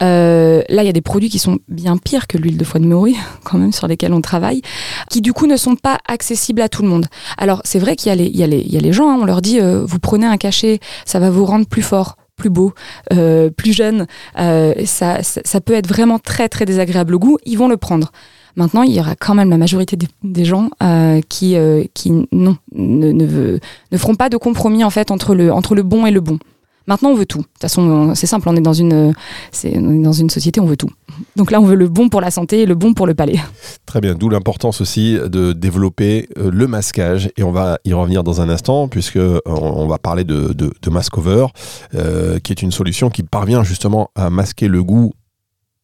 là, 0.00 0.64
il 0.68 0.86
y 0.86 0.88
a 0.88 0.92
des 0.92 1.00
produits 1.00 1.28
qui 1.28 1.38
sont 1.38 1.58
bien 1.68 1.96
pires 1.96 2.26
que 2.26 2.38
l'huile 2.38 2.56
de 2.56 2.64
foie 2.64 2.80
de 2.80 2.86
morue, 2.86 3.14
quand 3.44 3.58
même, 3.58 3.72
sur 3.72 3.86
lesquels 3.86 4.12
on 4.12 4.20
travaille, 4.20 4.62
qui 5.10 5.20
du 5.20 5.32
coup 5.32 5.46
ne 5.46 5.56
sont 5.56 5.76
pas 5.76 5.98
accessibles 6.08 6.62
à 6.62 6.68
tout 6.68 6.82
le 6.82 6.88
monde. 6.88 7.06
Alors 7.38 7.60
c'est 7.64 7.78
vrai 7.78 7.96
qu'il 7.96 8.12
y, 8.12 8.24
y, 8.24 8.38
y, 8.38 8.76
a 8.76 8.80
les 8.80 8.92
gens, 8.92 9.10
hein, 9.10 9.18
on 9.20 9.24
leur 9.24 9.42
dit, 9.42 9.60
vous 9.60 9.98
prenez 9.98 10.26
un 10.26 10.36
cachet, 10.36 10.80
ça 11.04 11.18
va 11.18 11.30
vous 11.30 11.44
rendre 11.44 11.66
plus 11.66 11.82
fort 11.82 12.16
plus 12.36 12.50
beau, 12.50 12.72
euh, 13.12 13.50
plus 13.50 13.72
jeune, 13.72 14.06
euh, 14.38 14.74
ça, 14.84 15.22
ça, 15.22 15.60
peut 15.60 15.74
être 15.74 15.86
vraiment 15.86 16.18
très 16.18 16.48
très 16.48 16.64
désagréable 16.64 17.14
au 17.14 17.18
goût, 17.18 17.38
ils 17.44 17.56
vont 17.56 17.68
le 17.68 17.76
prendre. 17.76 18.10
Maintenant, 18.56 18.82
il 18.82 18.92
y 18.92 19.00
aura 19.00 19.16
quand 19.16 19.34
même 19.34 19.50
la 19.50 19.58
majorité 19.58 19.96
des, 20.22 20.44
gens 20.44 20.70
euh, 20.82 21.20
qui, 21.28 21.56
qui 21.94 22.12
non, 22.32 22.56
ne, 22.72 23.12
ne, 23.12 23.98
feront 23.98 24.14
pas 24.14 24.28
de 24.28 24.36
compromis 24.36 24.84
en 24.84 24.90
fait 24.90 25.10
entre 25.10 25.34
le, 25.34 25.52
entre 25.52 25.74
le 25.74 25.82
bon 25.82 26.06
et 26.06 26.10
le 26.10 26.20
bon. 26.20 26.38
Maintenant, 26.86 27.10
on 27.10 27.14
veut 27.14 27.24
tout. 27.24 27.38
De 27.38 27.44
toute 27.44 27.62
façon, 27.62 28.14
c'est 28.14 28.26
simple, 28.26 28.48
on 28.48 28.56
est 28.56 28.60
dans 28.60 28.74
une, 28.74 29.14
c'est, 29.52 29.72
dans 29.72 30.12
une 30.12 30.28
société, 30.28 30.60
on 30.60 30.66
veut 30.66 30.76
tout. 30.76 30.90
Donc 31.34 31.50
là, 31.50 31.60
on 31.60 31.64
veut 31.64 31.76
le 31.76 31.88
bon 31.88 32.10
pour 32.10 32.20
la 32.20 32.30
santé 32.30 32.60
et 32.62 32.66
le 32.66 32.74
bon 32.74 32.92
pour 32.92 33.06
le 33.06 33.14
palais. 33.14 33.38
Très 33.86 34.00
bien, 34.00 34.14
d'où 34.14 34.28
l'importance 34.28 34.82
aussi 34.82 35.18
de 35.24 35.52
développer 35.52 36.28
euh, 36.38 36.50
le 36.50 36.66
masquage. 36.66 37.30
Et 37.38 37.42
on 37.42 37.52
va 37.52 37.78
y 37.84 37.94
revenir 37.94 38.22
dans 38.22 38.42
un 38.42 38.50
instant, 38.50 38.88
puisque 38.88 39.16
euh, 39.16 39.40
on 39.46 39.86
va 39.86 39.98
parler 39.98 40.24
de, 40.24 40.52
de, 40.52 40.72
de 40.80 40.90
Maskover, 40.90 41.46
euh, 41.94 42.38
qui 42.38 42.52
est 42.52 42.60
une 42.60 42.72
solution 42.72 43.08
qui 43.08 43.22
parvient 43.22 43.64
justement 43.64 44.10
à 44.14 44.28
masquer 44.28 44.68
le 44.68 44.82
goût 44.82 45.12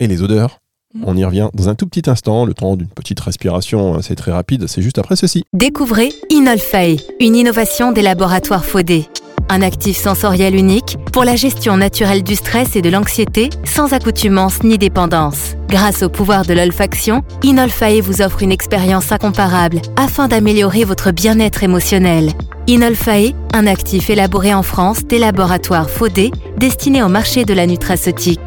et 0.00 0.06
les 0.06 0.22
odeurs. 0.22 0.58
On 1.04 1.16
y 1.16 1.24
revient 1.24 1.48
dans 1.54 1.68
un 1.68 1.74
tout 1.74 1.86
petit 1.86 2.08
instant, 2.10 2.44
le 2.44 2.54
temps 2.54 2.76
d'une 2.76 2.88
petite 2.88 3.20
respiration, 3.20 4.02
c'est 4.02 4.16
très 4.16 4.32
rapide, 4.32 4.66
c'est 4.66 4.82
juste 4.82 4.98
après 4.98 5.16
ceci. 5.16 5.44
Découvrez 5.52 6.10
Inolfay, 6.30 6.96
une 7.20 7.36
innovation 7.36 7.92
des 7.92 8.02
laboratoires 8.02 8.64
Faudé 8.64 9.08
un 9.50 9.62
actif 9.62 9.96
sensoriel 9.98 10.54
unique 10.54 10.96
pour 11.12 11.24
la 11.24 11.36
gestion 11.36 11.76
naturelle 11.76 12.22
du 12.22 12.36
stress 12.36 12.76
et 12.76 12.82
de 12.82 12.88
l'anxiété 12.88 13.50
sans 13.64 13.92
accoutumance 13.92 14.62
ni 14.62 14.78
dépendance. 14.78 15.56
Grâce 15.68 16.02
au 16.02 16.08
pouvoir 16.08 16.46
de 16.46 16.54
l'olfaction, 16.54 17.22
Inolfae 17.42 18.00
vous 18.00 18.22
offre 18.22 18.42
une 18.42 18.52
expérience 18.52 19.10
incomparable 19.12 19.82
afin 19.96 20.28
d'améliorer 20.28 20.84
votre 20.84 21.10
bien-être 21.10 21.64
émotionnel. 21.64 22.30
Inolfae, 22.68 23.34
un 23.52 23.66
actif 23.66 24.08
élaboré 24.08 24.54
en 24.54 24.62
France 24.62 25.04
des 25.04 25.18
laboratoires 25.18 25.90
Faudé 25.90 26.30
destiné 26.56 27.02
au 27.02 27.08
marché 27.08 27.44
de 27.44 27.52
la 27.52 27.66
nutraceutique. 27.66 28.40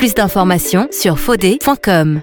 Plus 0.00 0.14
d'informations 0.14 0.88
sur 0.92 1.18
faudé.com. 1.18 2.22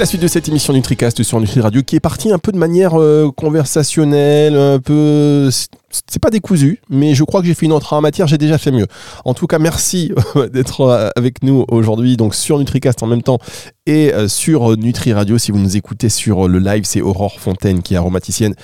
La 0.00 0.04
suite 0.04 0.20
de 0.20 0.26
cette 0.26 0.48
émission 0.48 0.72
NutriCast 0.72 1.22
sur 1.22 1.38
Nutri 1.38 1.60
Radio 1.60 1.80
qui 1.84 1.94
est 1.94 2.00
partie 2.00 2.32
un 2.32 2.38
peu 2.38 2.50
de 2.50 2.58
manière 2.58 3.00
euh, 3.00 3.30
conversationnelle, 3.30 4.56
un 4.56 4.80
peu 4.80 5.48
c'est 5.90 6.20
pas 6.20 6.30
décousu, 6.30 6.80
mais 6.88 7.14
je 7.14 7.24
crois 7.24 7.40
que 7.40 7.46
j'ai 7.46 7.54
fait 7.54 7.66
une 7.66 7.72
entrée 7.72 7.96
en 7.96 8.00
matière, 8.00 8.26
j'ai 8.26 8.38
déjà 8.38 8.58
fait 8.58 8.70
mieux. 8.70 8.86
En 9.24 9.34
tout 9.34 9.46
cas, 9.46 9.58
merci 9.58 10.12
d'être 10.52 10.82
euh, 10.82 11.08
avec 11.16 11.42
nous 11.42 11.64
aujourd'hui, 11.68 12.16
donc 12.16 12.34
sur 12.34 12.58
NutriCast 12.58 13.02
en 13.02 13.06
même 13.06 13.22
temps 13.22 13.38
et 13.86 14.14
euh, 14.14 14.28
sur 14.28 14.76
Nutri 14.76 15.12
Radio. 15.12 15.38
Si 15.38 15.50
vous 15.50 15.58
nous 15.58 15.76
écoutez 15.76 16.08
sur 16.08 16.48
le 16.48 16.58
live, 16.58 16.84
c'est 16.84 17.00
Aurore 17.00 17.40
Fontaine 17.40 17.82
qui 17.82 17.94
est 17.94 17.96
aromaticienne 17.96 18.54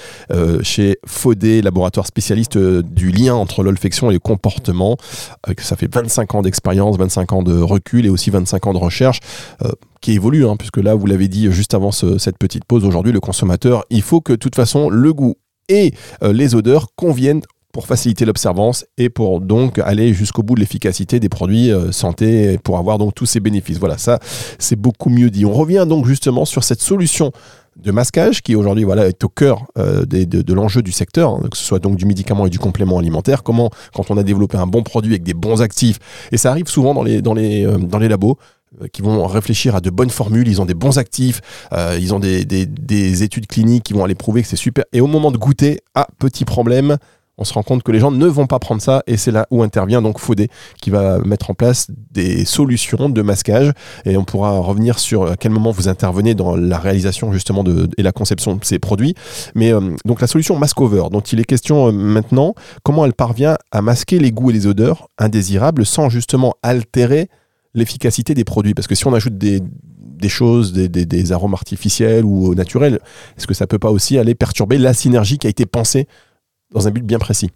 chez 0.62 0.98
Faudé, 1.06 1.62
laboratoire 1.62 2.06
spécialiste 2.06 2.58
du 2.58 3.10
lien 3.10 3.34
entre 3.34 3.62
l'olfaction 3.62 4.10
et 4.10 4.14
le 4.14 4.18
comportement. 4.18 4.96
ça 5.58 5.76
fait 5.76 5.92
25 5.92 6.34
ans 6.34 6.42
d'expérience, 6.42 6.96
25 6.96 7.32
ans 7.32 7.42
de 7.42 7.58
recul 7.60 8.06
et 8.06 8.08
aussi 8.08 8.30
25 8.30 8.66
ans 8.66 8.72
de 8.72 8.78
recherche 8.78 9.20
qui 10.00 10.12
évolue, 10.12 10.46
hein, 10.46 10.56
puisque 10.56 10.76
là, 10.78 10.94
vous 10.94 11.06
l'avez 11.06 11.28
dit 11.28 11.50
juste 11.50 11.74
avant 11.74 11.90
cette 11.90 12.38
petite 12.38 12.64
pause, 12.64 12.84
aujourd'hui, 12.84 13.12
le 13.12 13.20
consommateur, 13.20 13.84
il 13.90 14.02
faut 14.02 14.20
que 14.20 14.32
de 14.32 14.36
toute 14.36 14.54
façon, 14.54 14.88
le 14.88 15.12
goût 15.12 15.36
et 15.68 15.92
euh, 16.22 16.32
les 16.32 16.54
odeurs 16.54 16.88
conviennent 16.96 17.42
pour 17.72 17.86
faciliter 17.86 18.24
l'observance 18.24 18.86
et 18.96 19.10
pour 19.10 19.40
donc 19.42 19.78
aller 19.80 20.14
jusqu'au 20.14 20.42
bout 20.42 20.54
de 20.54 20.60
l'efficacité 20.60 21.20
des 21.20 21.28
produits 21.28 21.70
euh, 21.70 21.92
santé 21.92 22.56
pour 22.64 22.78
avoir 22.78 22.96
donc 22.96 23.14
tous 23.14 23.26
ces 23.26 23.38
bénéfices. 23.38 23.78
Voilà, 23.78 23.98
ça 23.98 24.18
c'est 24.58 24.76
beaucoup 24.76 25.10
mieux 25.10 25.28
dit. 25.28 25.44
On 25.44 25.52
revient 25.52 25.84
donc 25.86 26.06
justement 26.06 26.46
sur 26.46 26.64
cette 26.64 26.80
solution 26.80 27.32
de 27.76 27.90
masquage 27.90 28.42
qui 28.42 28.56
aujourd'hui 28.56 28.84
est 28.84 29.24
au 29.24 29.28
cœur 29.28 29.66
euh, 29.76 30.06
de, 30.06 30.52
l'enjeu 30.54 30.80
du 30.80 30.92
secteur, 30.92 31.34
hein, 31.34 31.48
que 31.50 31.58
ce 31.58 31.64
soit 31.64 31.78
donc 31.78 31.96
du 31.96 32.06
médicament 32.06 32.46
et 32.46 32.50
du 32.50 32.58
complément 32.58 32.98
alimentaire. 32.98 33.42
Comment 33.42 33.70
quand 33.92 34.10
on 34.10 34.16
a 34.16 34.22
développé 34.22 34.56
un 34.56 34.66
bon 34.66 34.82
produit 34.82 35.12
avec 35.12 35.22
des 35.22 35.34
bons 35.34 35.60
actifs 35.60 35.98
et 36.32 36.38
ça 36.38 36.50
arrive 36.50 36.68
souvent 36.68 36.94
dans 36.94 37.02
les 37.02 38.08
labos 38.08 38.38
qui 38.92 39.02
vont 39.02 39.26
réfléchir 39.26 39.76
à 39.76 39.80
de 39.80 39.90
bonnes 39.90 40.10
formules, 40.10 40.48
ils 40.48 40.60
ont 40.60 40.64
des 40.64 40.74
bons 40.74 40.98
actifs, 40.98 41.40
euh, 41.72 41.98
ils 42.00 42.14
ont 42.14 42.18
des, 42.18 42.44
des, 42.44 43.22
études 43.22 43.46
cliniques 43.46 43.84
qui 43.84 43.92
vont 43.92 44.04
aller 44.04 44.14
prouver 44.14 44.42
que 44.42 44.48
c'est 44.48 44.56
super. 44.56 44.84
Et 44.92 45.00
au 45.00 45.06
moment 45.06 45.30
de 45.30 45.38
goûter, 45.38 45.80
ah, 45.94 46.06
petit 46.18 46.44
problème, 46.44 46.98
on 47.38 47.44
se 47.44 47.52
rend 47.52 47.62
compte 47.62 47.82
que 47.82 47.92
les 47.92 47.98
gens 47.98 48.10
ne 48.10 48.26
vont 48.26 48.46
pas 48.46 48.58
prendre 48.58 48.80
ça 48.80 49.02
et 49.06 49.16
c'est 49.16 49.30
là 49.30 49.46
où 49.50 49.62
intervient 49.62 50.00
donc 50.00 50.18
Faudé 50.18 50.48
qui 50.80 50.90
va 50.90 51.18
mettre 51.18 51.50
en 51.50 51.54
place 51.54 51.88
des 52.10 52.44
solutions 52.44 53.08
de 53.08 53.22
masquage 53.22 53.72
et 54.04 54.16
on 54.16 54.24
pourra 54.24 54.58
revenir 54.58 54.98
sur 54.98 55.30
à 55.30 55.36
quel 55.36 55.52
moment 55.52 55.70
vous 55.70 55.88
intervenez 55.88 56.34
dans 56.34 56.56
la 56.56 56.78
réalisation 56.78 57.32
justement 57.32 57.62
de, 57.62 57.88
et 57.98 58.02
la 58.02 58.12
conception 58.12 58.56
de 58.56 58.64
ces 58.64 58.78
produits. 58.78 59.14
Mais 59.54 59.72
euh, 59.72 59.80
donc 60.04 60.20
la 60.20 60.26
solution 60.26 60.56
Mascover 60.56 61.04
dont 61.10 61.20
il 61.20 61.40
est 61.40 61.44
question 61.44 61.92
maintenant, 61.92 62.54
comment 62.82 63.04
elle 63.04 63.12
parvient 63.12 63.56
à 63.70 63.82
masquer 63.82 64.18
les 64.18 64.32
goûts 64.32 64.50
et 64.50 64.54
les 64.54 64.66
odeurs 64.66 65.08
indésirables 65.18 65.84
sans 65.84 66.08
justement 66.08 66.54
altérer 66.62 67.28
l'efficacité 67.76 68.34
des 68.34 68.44
produits. 68.44 68.74
Parce 68.74 68.88
que 68.88 68.96
si 68.96 69.06
on 69.06 69.14
ajoute 69.14 69.38
des, 69.38 69.60
choses, 70.28 70.72
des, 70.72 70.88
des, 70.88 71.32
arômes 71.32 71.54
artificiels 71.54 72.24
ou 72.24 72.54
naturels, 72.54 72.98
est-ce 73.36 73.46
que 73.46 73.54
ça 73.54 73.68
peut 73.68 73.78
pas 73.78 73.90
aussi 73.90 74.18
aller 74.18 74.34
perturber 74.34 74.78
la 74.78 74.92
synergie 74.92 75.38
qui 75.38 75.46
a 75.46 75.50
été 75.50 75.66
pensée 75.66 76.08
dans 76.72 76.88
un 76.88 76.90
but 76.90 77.04
bien 77.04 77.20
précis? 77.20 77.50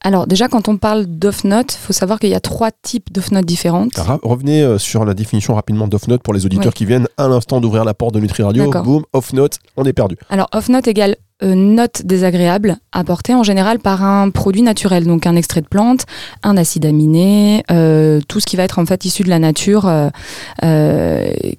Alors 0.00 0.26
déjà, 0.26 0.48
quand 0.48 0.68
on 0.68 0.76
parle 0.76 1.06
d'off-note, 1.06 1.74
il 1.74 1.78
faut 1.78 1.92
savoir 1.92 2.20
qu'il 2.20 2.30
y 2.30 2.34
a 2.34 2.40
trois 2.40 2.70
types 2.70 3.12
d'off-notes 3.12 3.44
différentes. 3.44 3.98
revenez 4.22 4.62
euh, 4.62 4.78
sur 4.78 5.04
la 5.04 5.12
définition 5.12 5.54
rapidement 5.54 5.88
d'off-note 5.88 6.22
pour 6.22 6.32
les 6.34 6.46
auditeurs 6.46 6.72
qui 6.72 6.84
viennent 6.84 7.08
à 7.16 7.28
l'instant 7.28 7.60
d'ouvrir 7.60 7.84
la 7.84 7.94
porte 7.94 8.14
de 8.14 8.20
Nutri 8.20 8.42
Radio. 8.42 8.70
Boum, 8.70 9.04
off-note, 9.12 9.58
on 9.76 9.84
est 9.84 9.92
perdu. 9.92 10.16
Alors 10.30 10.48
off-note 10.52 10.86
égale 10.86 11.16
euh, 11.42 11.54
note 11.54 12.02
désagréable 12.04 12.78
apportée 12.92 13.34
en 13.34 13.42
général 13.42 13.78
par 13.78 14.04
un 14.04 14.30
produit 14.30 14.62
naturel, 14.62 15.04
donc 15.06 15.26
un 15.26 15.36
extrait 15.36 15.60
de 15.60 15.68
plante, 15.68 16.04
un 16.42 16.56
acide 16.56 16.86
aminé, 16.86 17.62
euh, 17.70 18.20
tout 18.28 18.40
ce 18.40 18.46
qui 18.46 18.56
va 18.56 18.64
être 18.64 18.78
en 18.78 18.86
fait 18.86 19.04
issu 19.04 19.22
de 19.22 19.28
la 19.28 19.38
nature, 19.38 19.90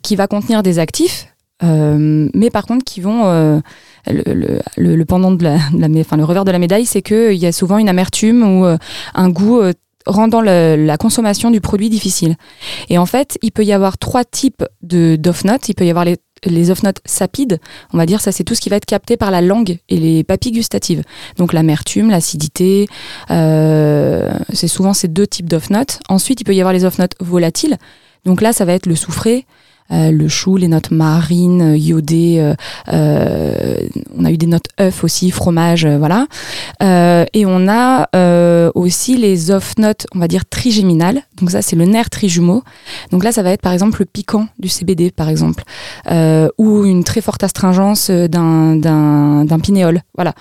qui 0.02 0.16
va 0.16 0.28
contenir 0.28 0.64
des 0.64 0.80
actifs, 0.80 1.28
mais 1.62 2.50
par 2.50 2.66
contre 2.66 2.84
qui 2.84 3.02
vont 3.02 3.62
le, 4.08 4.62
le, 4.78 5.06
pendant 5.06 5.32
de 5.32 5.44
la, 5.44 5.58
enfin, 6.00 6.18
le 6.18 6.24
revers 6.24 6.46
de 6.46 6.52
la 6.52 6.60
médaille, 6.60 6.86
c'est 6.86 7.02
qu'il 7.02 7.36
y 7.36 7.46
a 7.46 7.52
souvent 7.52 7.78
une 7.78 7.90
amertume 7.90 8.44
ou 8.44 8.66
euh, 8.66 8.78
un 9.14 9.30
goût 9.30 9.60
euh, 9.60 9.74
rendant 10.06 10.42
la 10.42 10.98
consommation 10.98 11.52
du 11.52 11.62
produit 11.62 11.90
difficile. 11.90 12.36
Et 12.90 12.98
en 12.98 13.06
fait, 13.06 13.38
il 13.44 13.52
peut 13.52 13.64
y 13.64 13.74
avoir 13.74 13.98
trois 13.98 14.24
types 14.24 14.64
de 14.82 15.18
d'off-notes. 15.18 15.70
Il 15.70 15.76
peut 15.76 15.86
y 15.86 15.90
avoir 15.90 16.06
les, 16.06 16.18
les 16.46 16.72
off-notes 16.72 17.00
sapides, 17.06 17.60
on 17.94 17.98
va 17.98 18.06
dire, 18.06 18.22
ça 18.22 18.32
c'est 18.32 18.44
tout 18.44 18.56
ce 18.56 18.62
qui 18.62 18.70
va 18.70 18.76
être 18.76 18.86
capté 18.86 19.18
par 19.18 19.32
la 19.32 19.42
langue 19.42 19.78
et 19.90 19.98
les 19.98 20.24
papilles 20.24 20.52
gustatives. 20.52 21.04
Donc 21.38 21.54
l'amertume, 21.54 22.10
l'acidité, 22.10 22.88
euh, 23.32 24.32
c'est 24.54 24.68
souvent 24.68 24.94
ces 24.94 25.08
deux 25.08 25.28
types 25.28 25.50
d'off-notes. 25.50 26.00
Ensuite, 26.10 26.42
il 26.42 26.44
peut 26.44 26.56
y 26.56 26.62
avoir 26.62 26.74
les 26.74 26.86
off-notes 26.86 27.16
volatiles. 27.20 27.78
Donc 28.26 28.42
là, 28.42 28.54
ça 28.54 28.66
va 28.66 28.74
être 28.74 28.86
le 28.86 28.96
soufré, 28.96 29.46
euh, 29.92 30.12
le 30.12 30.28
chou, 30.28 30.58
les 30.58 30.68
notes 30.68 30.92
marines, 30.92 31.74
euh, 31.74 31.78
iodées, 31.78 32.54
euh, 32.92 33.76
on 34.18 34.26
a 34.26 34.32
eu 34.32 34.38
des 34.38 34.46
notes 34.46 34.68
œufs 34.80 35.04
aussi, 35.04 35.32
fromage, 35.32 35.86
voilà. 35.86 36.28
et 36.82 37.46
on 37.46 37.68
a 37.68 38.08
aussi 38.76 39.18
les 39.18 39.52
off-notes, 39.52 40.06
on 40.14 40.20
va 40.20 40.28
dire 40.28 40.46
trigéminales. 40.46 41.22
Donc 41.40 41.52
ça, 41.52 41.62
c'est 41.62 41.76
le 41.76 41.86
nerf 41.86 42.10
trijumeau. 42.10 42.64
Donc 43.12 43.24
là, 43.24 43.32
ça 43.32 43.42
va 43.44 43.52
être 43.52 43.62
par 43.62 43.74
exemple 43.74 44.02
le 44.02 44.06
piquant 44.06 44.48
du 44.60 44.70
CBD, 44.70 45.12
par 45.12 45.30
exemple, 45.30 45.64
ou 46.58 46.86
une 46.86 47.04
très 47.04 47.22
forte 47.22 47.44
astringence 47.44 48.10
d'un 48.10 48.76
d'un 48.76 49.60
pinéol. 49.60 50.02
Voilà. 50.16 50.34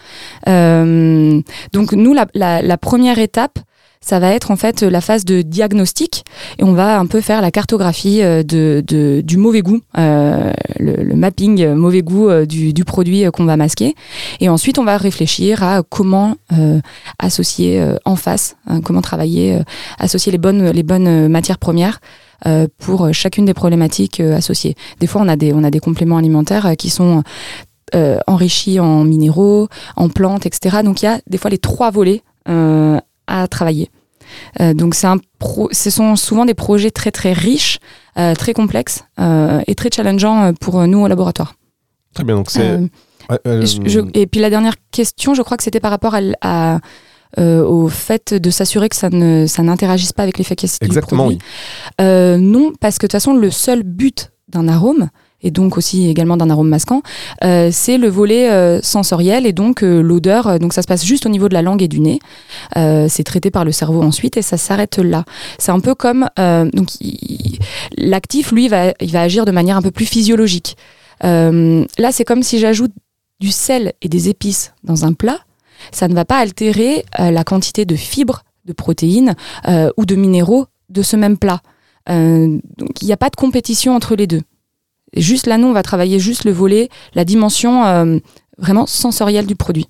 donc 1.72 1.92
nous, 1.92 2.14
la, 2.14 2.26
la, 2.34 2.62
la 2.62 2.78
première 2.78 3.18
étape, 3.18 3.58
ça 4.00 4.18
va 4.18 4.32
être 4.32 4.50
en 4.50 4.56
fait 4.56 4.82
la 4.82 5.00
phase 5.00 5.24
de 5.24 5.42
diagnostic 5.42 6.24
et 6.58 6.64
on 6.64 6.72
va 6.72 6.98
un 6.98 7.06
peu 7.06 7.20
faire 7.20 7.40
la 7.40 7.50
cartographie 7.50 8.22
euh, 8.22 8.42
de, 8.42 9.22
du 9.24 9.36
mauvais 9.36 9.62
goût, 9.62 9.80
euh, 9.96 10.52
le, 10.78 11.14
mapping 11.14 11.62
euh, 11.62 11.74
mauvais 11.74 12.02
goût 12.02 12.30
du, 12.46 12.84
produit 12.84 13.24
qu'on 13.32 13.44
va 13.44 13.56
masquer. 13.56 13.94
Et 14.40 14.48
ensuite, 14.48 14.78
on 14.78 14.84
va 14.84 14.96
réfléchir 14.96 15.62
à 15.62 15.82
comment 15.82 16.36
associer 17.18 17.84
en 18.04 18.16
face, 18.16 18.56
hein, 18.66 18.80
comment 18.80 19.02
travailler, 19.02 19.58
associer 19.98 20.32
les 20.32 20.38
bonnes, 20.38 20.70
les 20.70 20.82
bonnes 20.82 21.28
matières 21.28 21.58
premières. 21.58 22.00
pour 22.78 23.12
chacune 23.12 23.44
des 23.44 23.54
problématiques 23.54 24.20
associées. 24.20 24.74
Des 25.00 25.06
fois, 25.06 25.20
on 25.22 25.28
a 25.28 25.36
des, 25.36 25.52
on 25.52 25.64
a 25.64 25.70
des 25.70 25.80
compléments 25.80 26.16
alimentaires 26.16 26.76
qui 26.78 26.88
sont 26.88 27.22
enrichis 28.26 28.80
en 28.80 29.04
minéraux, 29.04 29.68
en 29.96 30.08
plantes, 30.08 30.46
etc. 30.46 30.78
Donc 30.82 31.02
il 31.02 31.06
y 31.06 31.08
a 31.08 31.20
des 31.28 31.38
fois 31.38 31.50
les 31.50 31.58
trois 31.58 31.90
volets 31.90 32.22
à 33.28 33.46
travailler. 33.46 33.90
donc 34.74 34.94
c'est 34.94 35.06
un 35.06 35.18
pro 35.38 35.68
ce 35.72 35.90
sont 35.90 36.16
souvent 36.16 36.44
des 36.44 36.54
projets 36.54 36.90
très 36.90 37.10
très 37.10 37.32
riches, 37.32 37.78
très 38.14 38.52
complexes 38.52 39.04
et 39.66 39.74
très 39.74 39.90
challengeants 39.94 40.52
pour 40.60 40.86
nous 40.86 40.98
au 41.00 41.08
laboratoire. 41.08 41.54
Très 42.14 42.24
bien, 42.24 42.36
donc 42.36 42.50
c'est... 42.50 42.80
et 44.14 44.26
puis 44.26 44.40
la 44.40 44.50
dernière 44.50 44.74
question, 44.90 45.34
je 45.34 45.42
crois 45.42 45.56
que 45.56 45.62
c'était 45.62 45.80
par 45.80 45.90
rapport 45.90 46.16
à, 46.40 46.78
au 47.38 47.88
fait 47.88 48.34
de 48.34 48.50
s'assurer 48.50 48.88
que 48.88 48.96
ça 48.96 49.10
ne 49.10 49.46
ça 49.46 49.62
n'interagisse 49.62 50.12
pas 50.12 50.24
avec 50.24 50.38
l'efficacité 50.38 50.86
Exactement, 50.86 51.28
du 51.28 51.36
produit. 51.36 51.48
Oui. 52.00 52.42
non, 52.42 52.72
parce 52.80 52.96
que 52.98 53.06
de 53.06 53.08
toute 53.08 53.12
façon, 53.12 53.34
le 53.34 53.50
seul 53.50 53.82
but 53.82 54.32
d'un 54.48 54.66
arôme, 54.68 55.10
et 55.42 55.50
donc 55.50 55.76
aussi 55.76 56.08
également 56.08 56.36
d'un 56.36 56.50
arôme 56.50 56.68
masquant, 56.68 57.02
euh, 57.44 57.70
c'est 57.72 57.96
le 57.96 58.08
volet 58.08 58.50
euh, 58.50 58.80
sensoriel 58.82 59.46
et 59.46 59.52
donc 59.52 59.82
euh, 59.82 60.00
l'odeur. 60.00 60.58
Donc 60.58 60.72
ça 60.72 60.82
se 60.82 60.86
passe 60.86 61.04
juste 61.04 61.26
au 61.26 61.28
niveau 61.28 61.48
de 61.48 61.54
la 61.54 61.62
langue 61.62 61.82
et 61.82 61.88
du 61.88 62.00
nez. 62.00 62.18
c'est 62.74 63.24
traité 63.24 63.50
par 63.50 63.64
le 63.64 63.72
cerveau 63.72 64.02
ensuite 64.02 64.36
et 64.36 64.42
ça 64.42 64.56
s'arrête 64.56 64.98
là. 64.98 65.24
C'est 65.58 65.72
un 65.72 65.80
peu 65.80 65.94
comme 65.94 66.28
donc 66.36 66.88
l'actif, 67.96 68.52
lui, 68.52 68.68
va, 68.68 68.92
il 69.00 69.12
va 69.12 69.22
agir 69.22 69.44
de 69.44 69.50
manière 69.50 69.76
un 69.76 69.82
peu 69.82 69.90
plus 69.90 70.06
physiologique. 70.06 70.76
là, 71.22 72.12
c'est 72.12 72.24
comme 72.24 72.42
si 72.42 72.58
j'ajoute 72.58 72.92
du 73.40 73.50
sel 73.50 73.92
et 74.02 74.08
des 74.08 74.28
épices 74.28 74.72
dans 74.84 75.04
un 75.04 75.12
plat. 75.12 75.38
Ça 75.92 76.08
ne 76.08 76.14
va 76.14 76.24
pas 76.24 76.38
altérer 76.38 77.04
la 77.18 77.44
quantité 77.44 77.84
de 77.84 77.96
fibres, 77.96 78.42
de 78.64 78.72
protéines 78.72 79.34
ou 79.96 80.04
de 80.04 80.14
minéraux 80.14 80.66
de 80.88 81.02
ce 81.02 81.16
même 81.16 81.38
plat. 81.38 81.60
donc 82.08 83.02
il 83.02 83.06
n'y 83.06 83.12
a 83.12 83.16
pas 83.16 83.30
de 83.30 83.36
compétition 83.36 83.94
entre 83.94 84.16
les 84.16 84.26
deux. 84.26 84.42
Juste 85.16 85.46
là, 85.46 85.58
nous, 85.58 85.68
on 85.68 85.72
va 85.72 85.82
travailler 85.82 86.18
juste 86.18 86.44
le 86.44 86.52
volet, 86.52 86.88
la 87.14 87.24
dimension 87.24 87.84
euh, 87.84 88.18
vraiment 88.58 88.86
sensorielle 88.86 89.46
du 89.46 89.56
produit. 89.56 89.86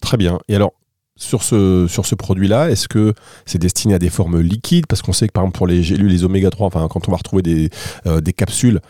Très 0.00 0.16
bien. 0.16 0.40
Et 0.48 0.56
alors, 0.56 0.72
sur 1.16 1.42
ce, 1.42 1.86
sur 1.88 2.06
ce 2.06 2.14
produit-là, 2.14 2.70
est-ce 2.70 2.88
que 2.88 3.14
c'est 3.46 3.58
destiné 3.58 3.94
à 3.94 3.98
des 3.98 4.10
formes 4.10 4.40
liquides? 4.40 4.86
Parce 4.86 5.02
qu'on 5.02 5.12
sait 5.12 5.28
que 5.28 5.32
par 5.32 5.44
exemple 5.44 5.58
pour 5.58 5.66
les 5.66 5.82
gélules, 5.82 6.10
les 6.10 6.24
oméga 6.24 6.50
3, 6.50 6.66
enfin, 6.66 6.86
quand 6.88 7.08
on 7.08 7.12
va 7.12 7.16
retrouver 7.16 7.42
des, 7.42 7.70
euh, 8.06 8.20
des 8.20 8.32
capsules, 8.32 8.80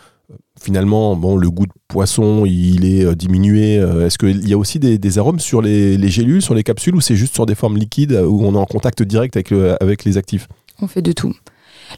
finalement, 0.60 1.14
bon, 1.16 1.36
le 1.36 1.50
goût 1.50 1.66
de 1.66 1.72
poisson, 1.88 2.44
il 2.46 2.86
est 2.86 3.04
euh, 3.04 3.14
diminué. 3.14 3.74
Est-ce 3.74 4.18
qu'il 4.18 4.48
y 4.48 4.54
a 4.54 4.58
aussi 4.58 4.78
des, 4.78 5.18
arômes 5.18 5.40
sur 5.40 5.62
les, 5.62 5.96
les, 5.96 6.08
gélules, 6.08 6.42
sur 6.42 6.54
les 6.54 6.62
capsules, 6.62 6.94
ou 6.94 7.00
c'est 7.00 7.16
juste 7.16 7.34
sur 7.34 7.46
des 7.46 7.54
formes 7.54 7.76
liquides 7.76 8.12
où 8.12 8.44
on 8.44 8.54
est 8.54 8.58
en 8.58 8.66
contact 8.66 9.02
direct 9.02 9.36
avec, 9.36 9.52
avec 9.52 10.04
les 10.04 10.16
actifs? 10.16 10.48
On 10.80 10.88
fait 10.88 11.02
de 11.02 11.12
tout. 11.12 11.34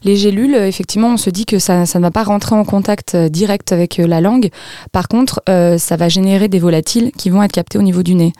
Les 0.03 0.15
gélules, 0.15 0.55
euh, 0.55 0.67
effectivement, 0.67 1.13
on 1.13 1.17
se 1.17 1.29
dit 1.29 1.45
que 1.45 1.59
ça, 1.59 1.81
ne 1.81 1.99
va 1.99 2.11
pas 2.11 2.23
rentrer 2.23 2.55
en 2.55 2.65
contact 2.65 3.15
euh, 3.15 3.29
direct 3.29 3.71
avec 3.71 3.99
euh, 3.99 4.07
la 4.07 4.21
langue. 4.21 4.49
Par 4.91 5.07
contre, 5.07 5.41
ça 5.45 5.95
va 5.95 6.09
générer 6.09 6.47
des 6.47 6.59
volatiles 6.59 7.11
qui 7.17 7.29
vont 7.29 7.43
être 7.43 7.51
captés 7.51 7.77
au 7.77 7.81
niveau 7.81 8.03
du 8.03 8.15
nez. 8.15 8.33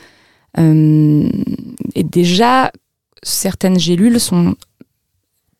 et 0.58 2.04
déjà, 2.04 2.72
certaines 3.24 3.80
gélules 3.80 4.20
sont 4.20 4.56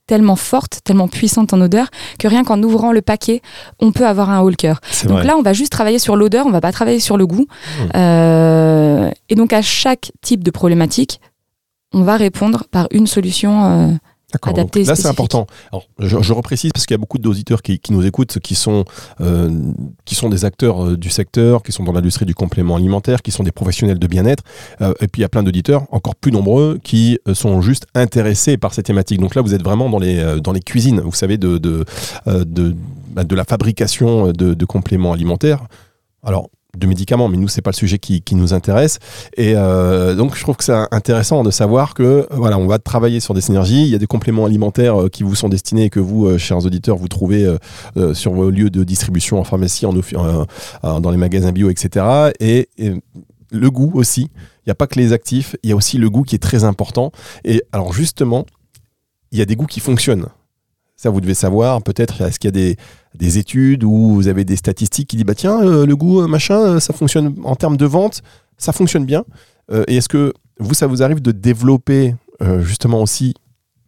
tellement 0.08 0.36
fortes, 0.36 0.80
tellement 0.84 1.08
puissantes 1.08 1.54
en 1.54 1.62
odeur, 1.62 1.90
que 2.20 2.28
rien 2.28 2.44
qu'en 2.44 2.62
ouvrant 2.62 2.92
le 2.92 3.02
paquet, 3.02 3.42
on 3.80 3.92
peut 3.92 4.06
avoir 4.06 4.30
un 4.30 4.42
haut 4.42 4.52
cœur. 4.52 4.80
Donc 5.06 5.24
là, 5.24 5.36
on 5.38 5.42
va 5.42 5.54
juste 5.54 5.72
travailler 5.72 6.00
sur 6.00 6.16
l'odeur, 6.16 6.46
on 6.46 6.52
va 6.52 6.62
pas 6.62 6.72
travailler 6.72 7.00
sur 7.00 7.18
le 7.18 7.26
goût. 7.26 7.48
Mmh. 7.94 9.12
et 9.30 9.36
donc 9.36 9.54
à 9.54 9.62
chaque 9.62 10.12
type 10.22 10.44
de 10.44 10.52
problématique, 10.52 11.20
on 11.94 12.04
va 12.04 12.18
répondre 12.18 12.66
par 12.70 12.88
une 12.92 13.08
solution 13.08 13.98
là, 14.44 14.96
c'est 14.96 15.08
important. 15.08 15.48
Alors, 15.72 15.86
je, 16.00 16.22
je, 16.22 16.34
reprécise 16.34 16.72
parce 16.72 16.86
qu'il 16.86 16.94
y 16.94 17.00
a 17.00 17.00
beaucoup 17.00 17.18
d'auditeurs 17.18 17.62
qui, 17.62 17.80
qui, 17.80 17.94
nous 17.94 18.06
écoutent, 18.06 18.40
qui 18.40 18.56
sont, 18.56 18.86
euh, 19.22 19.50
qui 20.06 20.16
sont 20.16 20.30
des 20.30 20.46
acteurs 20.46 20.86
euh, 20.86 20.98
du 20.98 21.10
secteur, 21.10 21.64
qui 21.64 21.72
sont 21.72 21.84
dans 21.84 21.92
l'industrie 21.92 22.26
du 22.26 22.36
complément 22.36 22.76
alimentaire, 22.76 23.22
qui 23.22 23.32
sont 23.32 23.44
des 23.44 23.52
professionnels 23.52 24.00
de 24.00 24.08
bien-être. 24.08 24.44
Euh, 24.82 24.94
et 25.02 25.08
puis, 25.08 25.22
il 25.22 25.24
y 25.24 25.26
a 25.26 25.30
plein 25.30 25.44
d'auditeurs, 25.44 25.86
encore 25.92 26.16
plus 26.16 26.32
nombreux, 26.32 26.80
qui 26.84 27.20
sont 27.34 27.62
juste 27.62 27.88
intéressés 27.96 28.58
par 28.58 28.74
ces 28.74 28.84
thématiques. 28.84 29.20
Donc 29.20 29.36
là, 29.36 29.42
vous 29.42 29.54
êtes 29.54 29.64
vraiment 29.64 29.90
dans 29.90 30.00
les, 30.00 30.40
dans 30.42 30.52
les 30.52 30.62
cuisines, 30.62 31.02
vous 31.02 31.12
savez, 31.14 31.38
de, 31.38 31.58
de, 31.58 31.86
de, 32.28 32.76
bah, 33.12 33.24
de 33.24 33.36
la 33.36 33.44
fabrication 33.44 34.28
de, 34.28 34.54
de 34.54 34.66
compléments 34.66 35.14
alimentaires. 35.14 35.66
Alors, 36.24 36.50
de 36.78 36.88
médicaments, 36.88 37.28
mais 37.28 37.38
nous, 37.38 37.48
c'est 37.48 37.62
pas 37.62 37.72
le 37.72 37.76
sujet 37.76 38.00
qui, 38.00 38.24
nous 38.36 38.54
intéresse. 38.54 39.00
Et 39.38 39.54
euh, 39.56 40.14
donc, 40.16 40.36
je 40.36 40.42
trouve 40.42 40.58
que 40.58 40.64
c'est 40.64 40.74
intéressant 40.92 41.44
de 41.44 41.52
savoir 41.52 41.94
que 41.94 42.28
voilà, 42.32 42.58
on 42.58 42.68
va 42.68 42.80
travailler 42.80 43.20
sur 43.20 43.34
des 43.34 43.42
synergies. 43.42 43.84
Il 43.84 43.90
y 43.90 43.96
a 43.96 43.98
des 43.98 44.08
compléments 44.08 44.46
alimentaires 44.46 45.04
euh, 45.04 45.10
qui 45.10 45.24
vous 45.24 45.36
sont 45.36 45.48
destinés 45.48 45.86
et 45.86 45.90
que 45.90 46.00
vous, 46.00 46.26
euh, 46.26 46.38
chers 46.38 46.66
auditeurs, 46.66 46.98
vous 46.98 47.08
trouvez 47.08 47.46
sur 48.14 48.34
vos 48.34 48.50
lieux 48.50 48.70
de 48.70 48.84
distribution 48.84 49.40
en 49.40 49.44
pharmacie, 49.44 49.86
en, 49.86 51.00
dans 51.00 51.12
les 51.12 51.18
magasins 51.18 51.52
bio, 51.52 51.70
etc. 51.70 52.32
Et, 52.40 52.70
le 53.52 53.72
goût 53.72 53.92
aussi. 53.94 54.30
Il 54.34 54.70
n'y 54.70 54.72
a 54.72 54.76
pas 54.76 54.88
que 54.88 55.00
les 55.00 55.14
actifs, 55.14 55.56
il 55.64 55.70
y 55.70 55.74
a 55.74 55.76
aussi 55.76 55.98
le 55.98 56.10
goût 56.10 56.24
qui 56.24 56.36
est 56.36 56.40
très 56.40 56.64
important. 56.64 57.12
Et 57.46 57.64
alors, 57.72 57.94
justement, 57.94 58.46
il 59.32 59.40
y 59.40 59.42
a 59.42 59.46
des 59.46 59.56
goûts 59.56 59.68
qui 59.68 59.80
fonctionnent. 59.80 60.26
Ça, 60.98 61.10
vous 61.10 61.22
devez 61.22 61.34
savoir. 61.34 61.82
Peut-être, 61.82 62.22
est-ce 62.22 62.40
qu'il 62.40 62.48
y 62.48 62.50
a 62.50 62.52
des 62.52 62.78
des 63.18 63.38
études 63.38 63.84
où 63.84 64.14
vous 64.14 64.28
avez 64.28 64.46
des 64.46 64.56
statistiques 64.56 65.10
qui 65.10 65.16
disent 65.18 65.26
bah 65.26 65.36
tiens 65.36 65.62
euh, 65.62 65.86
le 65.86 65.96
goût 65.96 66.22
euh, 66.22 66.28
machin 66.28 66.60
euh, 66.60 66.80
ça 66.80 66.94
fonctionne 66.94 67.36
en 67.44 67.56
termes 67.56 67.78
de 67.78 67.86
vente 67.86 68.22
ça 68.58 68.72
fonctionne 68.72 69.06
bien 69.06 69.26
et 69.88 69.98
est-ce 69.98 70.08
que 70.08 70.32
vous 70.60 70.76
ça 70.76 70.86
vous 70.86 71.02
arrive 71.02 71.24
de 71.24 71.32
développer 71.32 72.14
justement 72.60 73.02
aussi 73.02 73.34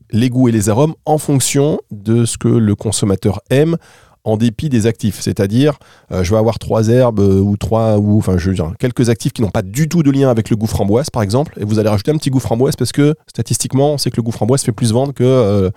les 0.10 0.28
goûts 0.32 0.50
et 0.50 0.52
les 0.52 0.70
arômes 0.70 0.96
en 1.06 1.20
fonction 1.20 1.80
de 1.92 2.26
ce 2.26 2.36
que 2.40 2.48
le 2.48 2.74
consommateur 2.74 3.42
aime 3.52 3.78
en 4.24 4.38
dépit 4.38 4.68
des 4.68 4.88
actifs, 4.88 5.22
c'est-à-dire 5.22 5.78
je 6.10 6.32
vais 6.32 6.38
avoir 6.38 6.58
trois 6.58 6.90
herbes 6.90 7.20
ou 7.20 7.56
trois 7.58 8.00
ou 8.00 8.18
enfin 8.18 8.40
je 8.40 8.50
veux 8.50 8.56
dire 8.56 8.74
quelques 8.80 9.10
actifs 9.10 9.34
qui 9.34 9.44
n'ont 9.44 9.52
pas 9.52 9.62
du 9.62 9.88
tout 9.88 10.02
de 10.02 10.10
lien 10.10 10.30
avec 10.30 10.50
le 10.50 10.56
goût 10.56 10.66
framboise 10.66 11.12
par 11.12 11.22
exemple, 11.22 11.54
et 11.60 11.64
vous 11.64 11.78
allez 11.78 11.90
rajouter 11.90 12.10
un 12.10 12.18
petit 12.18 12.32
goût 12.32 12.40
framboise 12.40 12.76
parce 12.76 12.92
que 12.92 13.14
statistiquement 13.28 13.94
on 13.94 13.98
sait 14.00 14.10
que 14.10 14.18
le 14.18 14.24
goût 14.24 14.32
framboise 14.32 14.64
fait 14.64 14.72
plus 14.72 14.92
vendre 14.92 15.14
que 15.14 15.72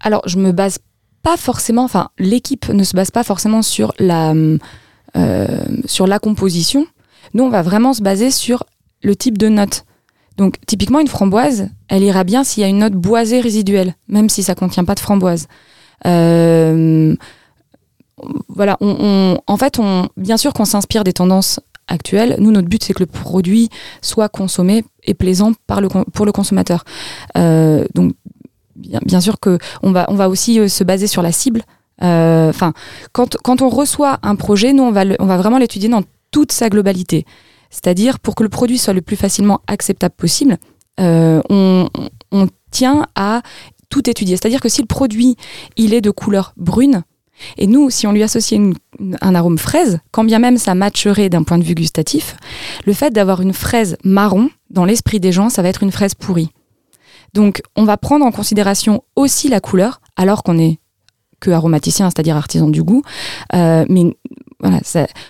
alors, 0.00 0.22
je 0.26 0.38
me 0.38 0.52
base 0.52 0.78
pas 1.22 1.36
forcément, 1.36 1.84
enfin, 1.84 2.10
l'équipe 2.18 2.68
ne 2.68 2.84
se 2.84 2.94
base 2.94 3.10
pas 3.10 3.24
forcément 3.24 3.62
sur 3.62 3.92
la, 3.98 4.32
euh, 5.16 5.58
sur 5.84 6.06
la 6.06 6.18
composition. 6.18 6.86
Nous, 7.34 7.42
on 7.42 7.48
va 7.48 7.62
vraiment 7.62 7.92
se 7.94 8.02
baser 8.02 8.30
sur 8.30 8.64
le 9.02 9.16
type 9.16 9.38
de 9.38 9.48
note. 9.48 9.84
Donc, 10.36 10.56
typiquement, 10.66 11.00
une 11.00 11.08
framboise, 11.08 11.68
elle 11.88 12.02
ira 12.02 12.24
bien 12.24 12.44
s'il 12.44 12.60
y 12.62 12.64
a 12.64 12.68
une 12.68 12.78
note 12.78 12.92
boisée 12.92 13.40
résiduelle, 13.40 13.94
même 14.08 14.28
si 14.28 14.42
ça 14.42 14.54
contient 14.54 14.84
pas 14.84 14.94
de 14.94 15.00
framboise. 15.00 15.48
Euh, 16.06 17.16
voilà, 18.48 18.78
en 18.80 19.56
fait, 19.56 19.80
bien 20.16 20.36
sûr 20.36 20.52
qu'on 20.52 20.64
s'inspire 20.64 21.04
des 21.04 21.12
tendances 21.12 21.60
actuelles. 21.88 22.36
Nous, 22.38 22.50
notre 22.50 22.68
but, 22.68 22.82
c'est 22.82 22.94
que 22.94 23.02
le 23.02 23.06
produit 23.06 23.70
soit 24.02 24.28
consommé 24.28 24.84
et 25.04 25.14
plaisant 25.14 25.52
par 25.66 25.80
le, 25.80 25.88
pour 25.88 26.26
le 26.26 26.32
consommateur. 26.32 26.84
Euh, 27.36 27.84
donc, 27.94 28.14
bien, 28.76 29.20
sûr 29.20 29.40
que 29.40 29.58
on 29.82 29.92
va, 29.92 30.06
on 30.08 30.14
va 30.14 30.28
aussi 30.28 30.60
euh, 30.60 30.68
se 30.68 30.84
baser 30.84 31.06
sur 31.06 31.22
la 31.22 31.32
cible. 31.32 31.62
Euh, 32.02 32.50
enfin, 32.50 32.72
quand, 33.12 33.36
quand 33.42 33.62
on 33.62 33.68
reçoit 33.68 34.18
un 34.22 34.36
projet, 34.36 34.72
nous, 34.72 34.82
on 34.82 34.92
va, 34.92 35.04
on 35.18 35.26
va 35.26 35.36
vraiment 35.36 35.58
l'étudier 35.58 35.88
dans 35.88 36.02
toute 36.30 36.52
sa 36.52 36.68
globalité. 36.68 37.24
C'est-à-dire, 37.70 38.18
pour 38.18 38.34
que 38.34 38.42
le 38.42 38.48
produit 38.48 38.78
soit 38.78 38.92
le 38.92 39.02
plus 39.02 39.16
facilement 39.16 39.60
acceptable 39.66 40.14
possible, 40.16 40.58
euh, 41.00 41.40
on, 41.48 41.88
on, 42.32 42.48
tient 42.70 43.06
à 43.14 43.42
tout 43.88 44.10
étudier. 44.10 44.36
C'est-à-dire 44.36 44.60
que 44.60 44.68
si 44.68 44.82
le 44.82 44.86
produit, 44.86 45.36
il 45.76 45.94
est 45.94 46.00
de 46.00 46.10
couleur 46.10 46.52
brune, 46.56 47.02
et 47.58 47.66
nous, 47.66 47.90
si 47.90 48.06
on 48.06 48.12
lui 48.12 48.22
associe 48.22 48.60
un 49.20 49.34
arôme 49.34 49.58
fraise, 49.58 49.98
quand 50.10 50.24
bien 50.24 50.38
même 50.38 50.58
ça 50.58 50.74
matcherait 50.74 51.28
d'un 51.28 51.42
point 51.42 51.58
de 51.58 51.64
vue 51.64 51.74
gustatif, 51.74 52.36
le 52.84 52.92
fait 52.92 53.10
d'avoir 53.10 53.40
une 53.40 53.52
fraise 53.52 53.96
marron, 54.04 54.50
dans 54.70 54.84
l'esprit 54.84 55.20
des 55.20 55.32
gens, 55.32 55.48
ça 55.48 55.62
va 55.62 55.68
être 55.68 55.82
une 55.82 55.92
fraise 55.92 56.14
pourrie. 56.14 56.50
Donc, 57.36 57.60
on 57.76 57.84
va 57.84 57.98
prendre 57.98 58.24
en 58.24 58.32
considération 58.32 59.04
aussi 59.14 59.48
la 59.50 59.60
couleur, 59.60 60.00
alors 60.16 60.42
qu'on 60.42 60.58
est 60.58 60.78
que 61.38 61.50
aromaticien, 61.50 62.08
c'est-à-dire 62.08 62.34
artisan 62.34 62.68
du 62.68 62.82
goût. 62.82 63.02
Euh, 63.54 63.84
mais 63.90 64.16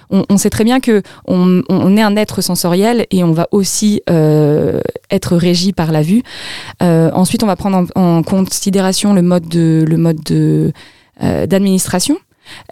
on, 0.08 0.36
sait 0.36 0.50
très 0.50 0.62
bien 0.62 0.78
que 0.78 1.02
on, 1.26 1.96
est 1.96 2.02
un 2.02 2.14
être 2.14 2.42
sensoriel 2.42 3.06
et 3.10 3.24
on 3.24 3.32
va 3.32 3.48
aussi 3.50 4.02
euh, 4.08 4.80
être 5.10 5.36
régi 5.36 5.72
par 5.72 5.90
la 5.90 6.02
vue. 6.02 6.22
Euh, 6.80 7.10
ensuite, 7.12 7.42
on 7.42 7.48
va 7.48 7.56
prendre 7.56 7.88
en, 7.96 8.22
considération 8.22 9.12
le 9.14 9.22
mode 9.22 9.48
de 9.48 9.84
le 9.84 10.72
d'administration. 11.46 12.16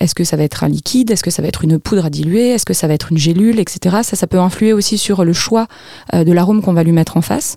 Est-ce 0.01 0.15
que 0.15 0.23
ça 0.23 0.37
va 0.37 0.45
être 0.45 0.63
un 0.63 0.69
liquide? 0.69 1.11
Est-ce 1.11 1.25
que 1.25 1.33
ça 1.33 1.43
va 1.43 1.49
être 1.49 1.65
une 1.65 1.81
poudre 1.81 2.05
à 2.05 2.11
diluer? 2.11 2.51
Est-ce 2.51 2.65
que 2.65 2.75
ça 2.75 2.87
va 2.87 2.95
être 2.95 3.11
une 3.11 3.19
gélule, 3.19 3.59
etc. 3.59 3.97
Ça 4.03 4.27
peut 4.29 4.39
influer 4.39 4.73
aussi 4.73 4.97
sur 4.97 5.25
le 5.25 5.33
choix 5.33 5.67
de 6.13 6.33
l'arôme 6.33 6.63
qu'on 6.63 6.73
va 6.73 6.85
lui 6.85 6.93
mettre 6.93 7.17
en 7.17 7.21
face. 7.21 7.57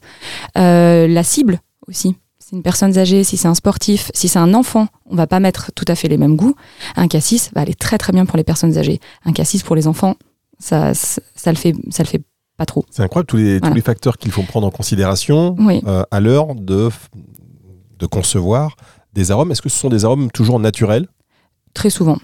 la 0.55 1.23
cible, 1.23 1.59
aussi. 1.87 2.15
Si 2.39 2.49
c'est 2.49 2.55
une 2.55 2.63
personne 2.63 2.97
âgée, 2.97 3.23
si 3.23 3.35
c'est 3.35 3.47
un 3.47 3.55
sportif, 3.55 4.11
si 4.13 4.27
c'est 4.27 4.39
un 4.39 4.53
enfant, 4.53 4.87
on 5.05 5.15
va 5.15 5.25
pas 5.27 5.39
mettre 5.39 5.71
tout 5.73 5.85
à 5.87 5.95
fait 5.95 6.07
les 6.07 6.17
mêmes 6.17 6.35
goûts. 6.35 6.55
Un 6.95 7.07
cassis 7.07 7.49
va 7.55 7.61
aller 7.61 7.73
très 7.73 7.97
très 7.97 8.13
bien 8.13 8.25
pour 8.25 8.37
les 8.37 8.43
personnes 8.43 8.77
âgées. 8.77 8.99
Un 9.25 9.33
cassis 9.33 9.63
pour 9.63 9.75
les 9.75 9.87
enfants, 9.87 10.15
ça, 10.59 10.93
ça, 10.93 11.51
le 11.51 11.57
fait, 11.57 11.73
ça 11.89 12.03
le 12.03 12.07
fait 12.07 12.21
pas 12.55 12.65
trop. 12.65 12.85
C'est 12.91 13.01
incroyable 13.01 13.27
tous 13.27 13.37
les, 13.37 13.59
tous 13.59 13.73
les 13.73 13.81
facteurs 13.81 14.17
qu'il 14.17 14.31
faut 14.31 14.43
prendre 14.43 14.67
en 14.67 14.71
considération 14.71 15.55
euh, 15.59 16.03
à 16.11 16.19
l'heure 16.19 16.55
de, 16.55 16.89
de 17.99 18.05
concevoir 18.05 18.75
des 19.13 19.31
arômes. 19.31 19.51
Est-ce 19.51 19.61
que 19.61 19.69
ce 19.69 19.79
sont 19.79 19.89
des 19.89 20.05
arômes 20.05 20.31
toujours 20.31 20.59
naturels? 20.59 21.07
Très 21.73 21.89
souvent. 21.89 22.17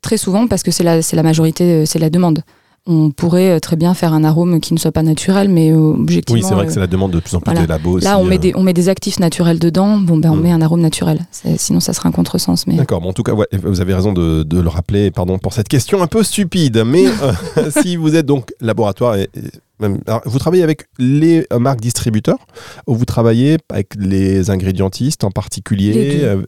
Très 0.00 0.16
souvent 0.16 0.46
parce 0.46 0.62
que 0.62 0.70
c'est 0.70 0.84
la, 0.84 1.00
la 1.00 1.22
majorité, 1.22 1.84
c'est 1.86 1.98
la 1.98 2.10
demande. 2.10 2.42
On 2.86 3.10
pourrait 3.10 3.50
euh, 3.50 3.58
très 3.58 3.76
bien 3.76 3.94
faire 3.94 4.12
un 4.12 4.24
arôme 4.24 4.60
qui 4.60 4.72
ne 4.74 4.78
soit 4.78 4.92
pas 4.92 5.02
naturel, 5.02 5.48
mais 5.48 5.72
euh, 5.72 5.76
objectivement. 5.76 6.40
Oui, 6.40 6.46
c'est 6.46 6.54
vrai 6.54 6.64
euh, 6.64 6.66
que 6.66 6.72
c'est 6.72 6.80
la 6.80 6.86
demande 6.86 7.12
de 7.12 7.20
plus 7.20 7.34
en 7.34 7.40
plus 7.40 7.46
voilà. 7.46 7.60
des 7.62 7.66
labos. 7.66 7.98
Là, 7.98 8.16
aussi, 8.16 8.24
on 8.24 8.28
met, 8.28 8.36
euh. 8.36 8.38
des, 8.38 8.52
on 8.56 8.62
met 8.62 8.72
des 8.72 8.88
actifs 8.88 9.18
naturels 9.18 9.58
dedans, 9.58 9.98
bon, 9.98 10.18
ben, 10.18 10.30
on 10.30 10.36
Mm. 10.36 10.40
met 10.42 10.52
un 10.52 10.60
arôme 10.62 10.80
naturel. 10.80 11.26
Sinon, 11.56 11.80
ça 11.80 11.92
serait 11.92 12.08
un 12.08 12.12
contresens. 12.12 12.66
Mais... 12.66 12.74
D'accord, 12.74 13.00
bon, 13.00 13.08
en 13.10 13.12
tout 13.12 13.22
cas, 13.22 13.32
ouais, 13.32 13.46
vous 13.62 13.80
avez 13.80 13.94
raison 13.94 14.12
de, 14.12 14.42
de 14.42 14.60
le 14.60 14.68
rappeler, 14.68 15.10
pardon 15.10 15.38
pour 15.38 15.52
cette 15.52 15.68
question 15.68 16.02
un 16.02 16.06
peu 16.06 16.22
stupide, 16.22 16.82
mais 16.86 17.06
euh, 17.06 17.70
si 17.82 17.96
vous 17.96 18.14
êtes 18.14 18.26
donc 18.26 18.52
laboratoire, 18.60 19.16
et, 19.16 19.28
et 19.34 19.40
même, 19.80 19.98
alors, 20.06 20.22
vous 20.24 20.38
travaillez 20.38 20.62
avec 20.62 20.84
les 20.98 21.46
euh, 21.52 21.58
marques 21.58 21.80
distributeurs 21.80 22.38
ou 22.86 22.94
vous 22.94 23.04
travaillez 23.04 23.58
avec 23.68 23.94
les 23.98 24.48
ingrédientistes 24.50 25.24
en 25.24 25.30
particulier 25.30 25.92
Les 25.92 26.24
euh, 26.24 26.42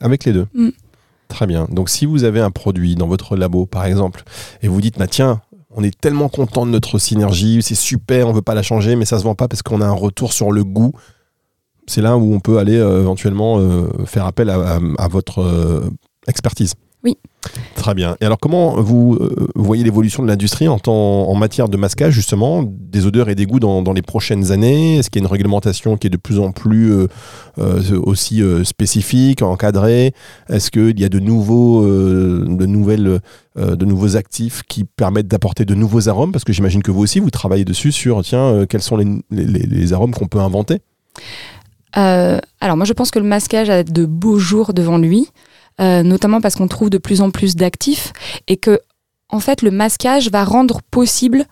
avec 0.00 0.24
les 0.24 0.32
deux 0.32 0.46
Mm. 0.54 0.70
Très 1.28 1.46
bien, 1.46 1.66
donc 1.70 1.88
si 1.88 2.04
vous 2.04 2.24
avez 2.24 2.40
un 2.40 2.50
produit 2.50 2.94
dans 2.94 3.06
votre 3.06 3.36
labo 3.36 3.64
par 3.64 3.86
exemple, 3.86 4.22
et 4.62 4.68
vous 4.68 4.80
dites, 4.82 4.98
bah, 4.98 5.06
tiens, 5.06 5.40
on 5.74 5.82
est 5.82 5.98
tellement 5.98 6.28
content 6.28 6.66
de 6.66 6.70
notre 6.70 6.98
synergie, 6.98 7.62
c'est 7.62 7.74
super, 7.74 8.28
on 8.28 8.32
veut 8.32 8.42
pas 8.42 8.54
la 8.54 8.62
changer, 8.62 8.96
mais 8.96 9.04
ça 9.04 9.18
se 9.18 9.24
vend 9.24 9.34
pas 9.34 9.48
parce 9.48 9.62
qu'on 9.62 9.80
a 9.80 9.86
un 9.86 9.92
retour 9.92 10.32
sur 10.32 10.52
le 10.52 10.64
goût. 10.64 10.92
C'est 11.86 12.02
là 12.02 12.16
où 12.16 12.34
on 12.34 12.40
peut 12.40 12.58
aller 12.58 12.76
euh, 12.76 13.00
éventuellement 13.00 13.58
euh, 13.58 13.88
faire 14.06 14.26
appel 14.26 14.50
à, 14.50 15.08
votre 15.08 15.40
euh, 15.40 15.90
expertise. 16.28 16.74
Oui. 17.02 17.16
Très 17.74 17.94
bien. 17.94 18.16
Et 18.20 18.26
alors, 18.26 18.38
comment 18.38 18.80
vous 18.80 19.16
euh, 19.20 19.48
voyez 19.56 19.82
l'évolution 19.82 20.22
de 20.22 20.28
l'industrie 20.28 20.68
en, 20.68 21.34
matière 21.34 21.68
de 21.68 21.76
masquage, 21.76 22.14
justement, 22.14 22.62
des 22.64 23.06
odeurs 23.06 23.28
et 23.28 23.34
des 23.34 23.46
goûts 23.46 23.58
dans, 23.58 23.92
les 23.92 24.02
prochaines 24.02 24.52
années? 24.52 24.98
Est-ce 24.98 25.10
qu'il 25.10 25.20
y 25.20 25.24
a 25.24 25.26
une 25.26 25.32
réglementation 25.32 25.96
qui 25.96 26.06
est 26.06 26.10
de 26.10 26.16
plus 26.16 26.38
en 26.38 26.52
plus 26.52 26.92
euh, 26.92 27.08
euh, 27.58 28.00
aussi 28.02 28.42
euh, 28.42 28.62
spécifique, 28.62 29.42
encadrée? 29.42 30.12
Est-ce 30.48 30.70
qu'il 30.70 31.00
y 31.00 31.04
a 31.04 31.08
de, 31.08 31.18
nouveaux, 31.18 31.84
euh, 31.84 32.44
de, 32.46 32.66
nouvelles, 32.66 33.20
euh, 33.58 33.74
de 33.74 33.84
nouveaux 33.84 34.16
actifs 34.16 34.62
qui 34.68 34.84
permettent 34.84 35.28
d'apporter 35.28 35.64
de 35.64 35.74
nouveaux 35.74 36.08
arômes? 36.08 36.30
Parce 36.30 36.44
que 36.44 36.52
j'imagine 36.52 36.82
que 36.82 36.92
vous 36.92 37.02
aussi, 37.02 37.18
vous 37.18 37.30
travaillez 37.30 37.64
dessus 37.64 37.90
sur, 37.90 38.22
tiens, 38.22 38.44
euh, 38.44 38.66
quels 38.66 38.82
sont 38.82 38.96
les, 38.96 39.06
les- 39.30 39.92
arômes 39.92 40.12
qu'on 40.12 40.28
peut 40.28 40.38
inventer. 40.38 40.80
Euh, 41.98 42.38
alors 42.60 42.76
moi 42.78 42.86
je 42.86 42.94
pense 42.94 43.10
que 43.10 43.18
le 43.18 43.26
masquage 43.26 43.68
a 43.68 43.82
de 43.82 44.06
beaux 44.06 44.38
jours 44.38 44.72
devant 44.72 44.96
lui, 44.96 45.28
euh, 45.80 46.02
notamment 46.02 46.40
parce 46.40 46.54
qu'on 46.54 46.68
trouve 46.68 46.90
de 46.90 46.98
plus 46.98 47.20
en 47.20 47.30
plus 47.30 47.56
d'actifs 47.56 48.12
et 48.46 48.56
que 48.56 48.80
en 49.28 49.40
fait 49.40 49.62
le 49.62 49.70
masquage 49.70 50.30
va 50.30 50.44
rendre 50.44 50.80
possible 50.90 51.46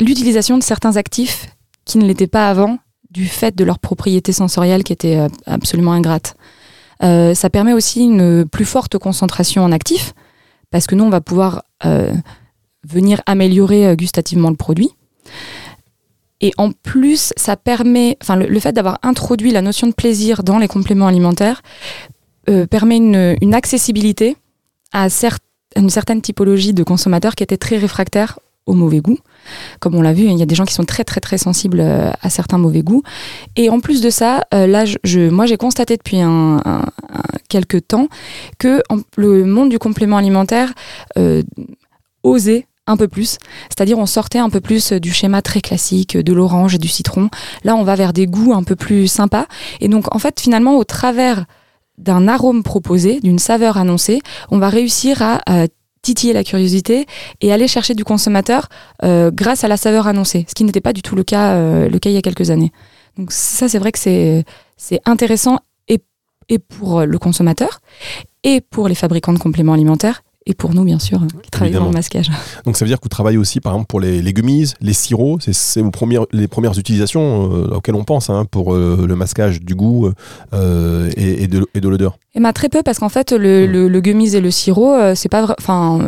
l'utilisation 0.00 0.58
de 0.58 0.62
certains 0.62 0.96
actifs 0.96 1.46
qui 1.84 1.98
ne 1.98 2.06
l'étaient 2.06 2.26
pas 2.26 2.48
avant 2.48 2.78
du 3.10 3.26
fait 3.26 3.56
de 3.56 3.64
leurs 3.64 3.78
propriétés 3.78 4.32
sensorielles 4.32 4.84
qui 4.84 4.92
étaient 4.92 5.16
euh, 5.16 5.28
absolument 5.46 5.92
ingrates. 5.92 6.34
Euh, 7.02 7.34
ça 7.34 7.50
permet 7.50 7.72
aussi 7.72 8.02
une 8.02 8.46
plus 8.46 8.64
forte 8.64 8.98
concentration 8.98 9.64
en 9.64 9.72
actifs 9.72 10.12
parce 10.70 10.86
que 10.86 10.94
nous 10.94 11.04
on 11.04 11.10
va 11.10 11.20
pouvoir 11.20 11.62
venir 12.86 13.22
améliorer 13.24 13.96
gustativement 13.96 14.50
le 14.50 14.56
produit. 14.56 14.90
Et 16.42 16.52
en 16.56 16.72
plus, 16.72 17.32
ça 17.36 17.56
permet, 17.56 18.16
enfin, 18.22 18.36
le 18.36 18.60
fait 18.60 18.72
d'avoir 18.72 18.98
introduit 19.02 19.50
la 19.50 19.62
notion 19.62 19.86
de 19.86 19.92
plaisir 19.92 20.42
dans 20.42 20.58
les 20.58 20.68
compléments 20.68 21.06
alimentaires 21.06 21.62
euh, 22.48 22.66
permet 22.66 22.96
une, 22.96 23.54
accessibilité 23.54 24.36
à, 24.92 25.08
une 25.76 25.90
certaine 25.90 26.22
typologie 26.22 26.72
de 26.72 26.82
consommateurs 26.82 27.34
qui 27.34 27.42
étaient 27.42 27.56
très 27.56 27.76
réfractaires 27.76 28.38
au 28.66 28.74
mauvais 28.74 29.00
goût. 29.00 29.18
Comme 29.80 29.94
on 29.94 30.02
l'a 30.02 30.12
vu, 30.12 30.24
il 30.24 30.38
y 30.38 30.42
a 30.42 30.46
des 30.46 30.54
gens 30.54 30.64
qui 30.64 30.74
sont 30.74 30.84
très 30.84 31.04
très 31.04 31.20
très 31.20 31.38
sensibles 31.38 31.80
euh, 31.80 32.10
à 32.22 32.30
certains 32.30 32.58
mauvais 32.58 32.82
goûts. 32.82 33.02
Et 33.56 33.68
en 33.68 33.80
plus 33.80 34.00
de 34.00 34.10
ça, 34.10 34.44
euh, 34.54 34.66
là, 34.66 34.84
moi 35.30 35.46
j'ai 35.46 35.56
constaté 35.56 35.96
depuis 35.96 36.20
un, 36.20 36.60
un- 36.64 36.86
quelques 37.48 37.88
temps 37.88 38.08
que 38.58 38.82
le 39.16 39.44
monde 39.44 39.70
du 39.70 39.78
complément 39.78 40.16
alimentaire 40.16 40.72
euh, 41.18 41.42
osait 42.22 42.66
un 42.86 42.96
peu 42.96 43.08
plus. 43.08 43.38
C'est-à-dire 43.68 43.98
on 43.98 44.06
sortait 44.06 44.38
un 44.38 44.50
peu 44.50 44.60
plus 44.60 44.92
du 44.92 45.12
schéma 45.12 45.42
très 45.42 45.60
classique 45.60 46.16
de 46.16 46.32
l'orange 46.32 46.74
et 46.74 46.78
du 46.78 46.88
citron. 46.88 47.28
Là, 47.64 47.76
on 47.76 47.82
va 47.84 47.94
vers 47.96 48.12
des 48.12 48.26
goûts 48.26 48.52
un 48.52 48.62
peu 48.62 48.76
plus 48.76 49.06
sympas. 49.08 49.46
Et 49.80 49.88
donc, 49.88 50.14
en 50.14 50.18
fait, 50.18 50.40
finalement, 50.40 50.76
au 50.76 50.84
travers 50.84 51.44
d'un 52.00 52.28
arôme 52.28 52.62
proposé, 52.62 53.20
d'une 53.20 53.38
saveur 53.38 53.76
annoncée, 53.76 54.20
on 54.50 54.58
va 54.58 54.68
réussir 54.68 55.22
à 55.22 55.40
titiller 56.02 56.32
la 56.32 56.44
curiosité 56.44 57.06
et 57.40 57.52
aller 57.52 57.68
chercher 57.68 57.94
du 57.94 58.04
consommateur 58.04 58.68
euh, 59.04 59.30
grâce 59.30 59.64
à 59.64 59.68
la 59.68 59.76
saveur 59.76 60.06
annoncée, 60.06 60.46
ce 60.48 60.54
qui 60.54 60.64
n'était 60.64 60.80
pas 60.80 60.92
du 60.92 61.02
tout 61.02 61.14
le 61.14 61.24
cas, 61.24 61.52
euh, 61.54 61.88
le 61.88 61.98
cas 61.98 62.10
il 62.10 62.14
y 62.14 62.18
a 62.18 62.22
quelques 62.22 62.50
années. 62.50 62.72
Donc 63.18 63.32
ça, 63.32 63.68
c'est 63.68 63.78
vrai 63.78 63.92
que 63.92 63.98
c'est 63.98 64.44
c'est 64.76 65.00
intéressant 65.04 65.58
et, 65.88 65.98
et 66.48 66.58
pour 66.58 67.04
le 67.04 67.18
consommateur 67.18 67.80
et 68.44 68.62
pour 68.62 68.88
les 68.88 68.94
fabricants 68.94 69.34
de 69.34 69.38
compléments 69.38 69.74
alimentaires 69.74 70.22
et 70.46 70.54
pour 70.54 70.74
nous, 70.74 70.84
bien 70.84 70.98
sûr, 70.98 71.20
qui 71.42 71.50
travaillons 71.50 71.80
dans 71.80 71.86
le 71.86 71.92
masquage. 71.92 72.30
Donc 72.64 72.76
ça 72.76 72.84
veut 72.84 72.88
dire 72.88 72.98
que 72.98 73.04
vous 73.04 73.08
travaillez 73.10 73.36
aussi, 73.38 73.60
par 73.60 73.72
exemple, 73.74 73.88
pour 73.88 74.00
les 74.00 74.22
légumises, 74.22 74.74
les 74.80 74.92
sirops. 74.94 75.50
C'est- 75.52 75.82
premières, 75.90 76.24
les 76.32 76.48
premières 76.48 76.78
utilisations 76.78 77.52
euh, 77.52 77.76
auxquelles 77.76 77.94
on 77.94 78.04
pense 78.04 78.30
hein, 78.30 78.46
pour 78.50 78.74
euh, 78.74 79.04
le 79.06 79.14
masquage 79.16 79.60
du 79.60 79.74
goût 79.74 80.10
euh, 80.54 81.10
et, 81.16 81.42
et 81.44 81.46
de, 81.46 81.66
et 81.74 81.80
de 81.80 81.88
l'odeur. 81.88 82.16
Et 82.34 82.40
bah, 82.40 82.52
très 82.52 82.68
peu 82.68 82.82
parce 82.82 82.98
qu'en 82.98 83.08
fait 83.08 83.32
le, 83.32 83.66
Mm. 83.66 83.70
le, 83.72 83.88
le 83.88 84.00
gummies 84.00 84.34
et 84.34 84.40
le 84.40 84.50
sirop 84.50 84.96
c'est 85.14 85.28
pas 85.28 85.54
enfin 85.58 85.98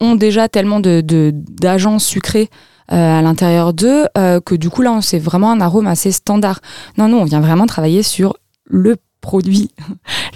ont 0.00 0.14
déjà 0.14 0.48
tellement 0.48 0.80
de 0.80 1.00
de- 1.00 1.32
d'agents 1.34 1.98
sucrés 1.98 2.50
euh, 2.92 3.18
à 3.18 3.22
l'intérieur 3.22 3.72
d'eux 3.72 4.04
euh, 4.16 4.40
que 4.40 4.54
du 4.54 4.68
coup 4.70 4.82
là 4.82 4.98
c'est 5.02 5.18
vraiment 5.18 5.50
un 5.50 5.60
arôme 5.60 5.86
assez 5.86 6.12
standard. 6.12 6.60
Non 6.98 7.08
non, 7.08 7.22
on 7.22 7.24
vient 7.24 7.40
vraiment 7.40 7.66
travailler 7.66 8.02
sur 8.02 8.36
le 8.68 8.96
produit, 9.26 9.70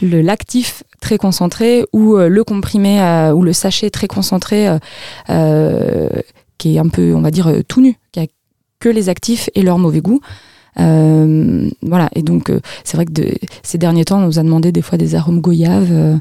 le 0.03 0.21
l'actif 0.21 0.83
très 1.01 1.17
concentré 1.17 1.87
ou 1.93 2.17
euh, 2.17 2.29
le 2.29 2.43
comprimé 2.43 3.01
euh, 3.01 3.33
ou 3.33 3.43
le 3.43 3.53
sachet 3.53 3.89
très 3.89 4.09
concentré 4.09 4.67
euh, 5.29 6.09
qui 6.59 6.75
est 6.75 6.81
un 6.81 6.89
peu 6.89 7.15
on 7.15 7.21
va 7.21 7.31
dire 7.31 7.49
tout 7.69 7.81
nu, 7.81 7.95
qui 8.11 8.19
a 8.19 8.27
que 8.81 8.89
les 8.89 9.09
actifs 9.09 9.49
et 9.55 9.63
leur 9.63 9.79
mauvais 9.79 10.01
goût. 10.01 10.21
Voilà 10.77 12.09
et 12.17 12.23
donc 12.23 12.51
c'est 12.83 12.97
vrai 12.97 13.07
que 13.07 13.13
ces 13.63 13.79
derniers 13.79 14.05
temps, 14.05 14.19
on 14.19 14.27
nous 14.27 14.39
a 14.41 14.43
demandé 14.43 14.73
des 14.73 14.83
fois 14.83 14.99
des 14.99 15.15
arômes 15.15 15.41
goyaves, 15.41 16.19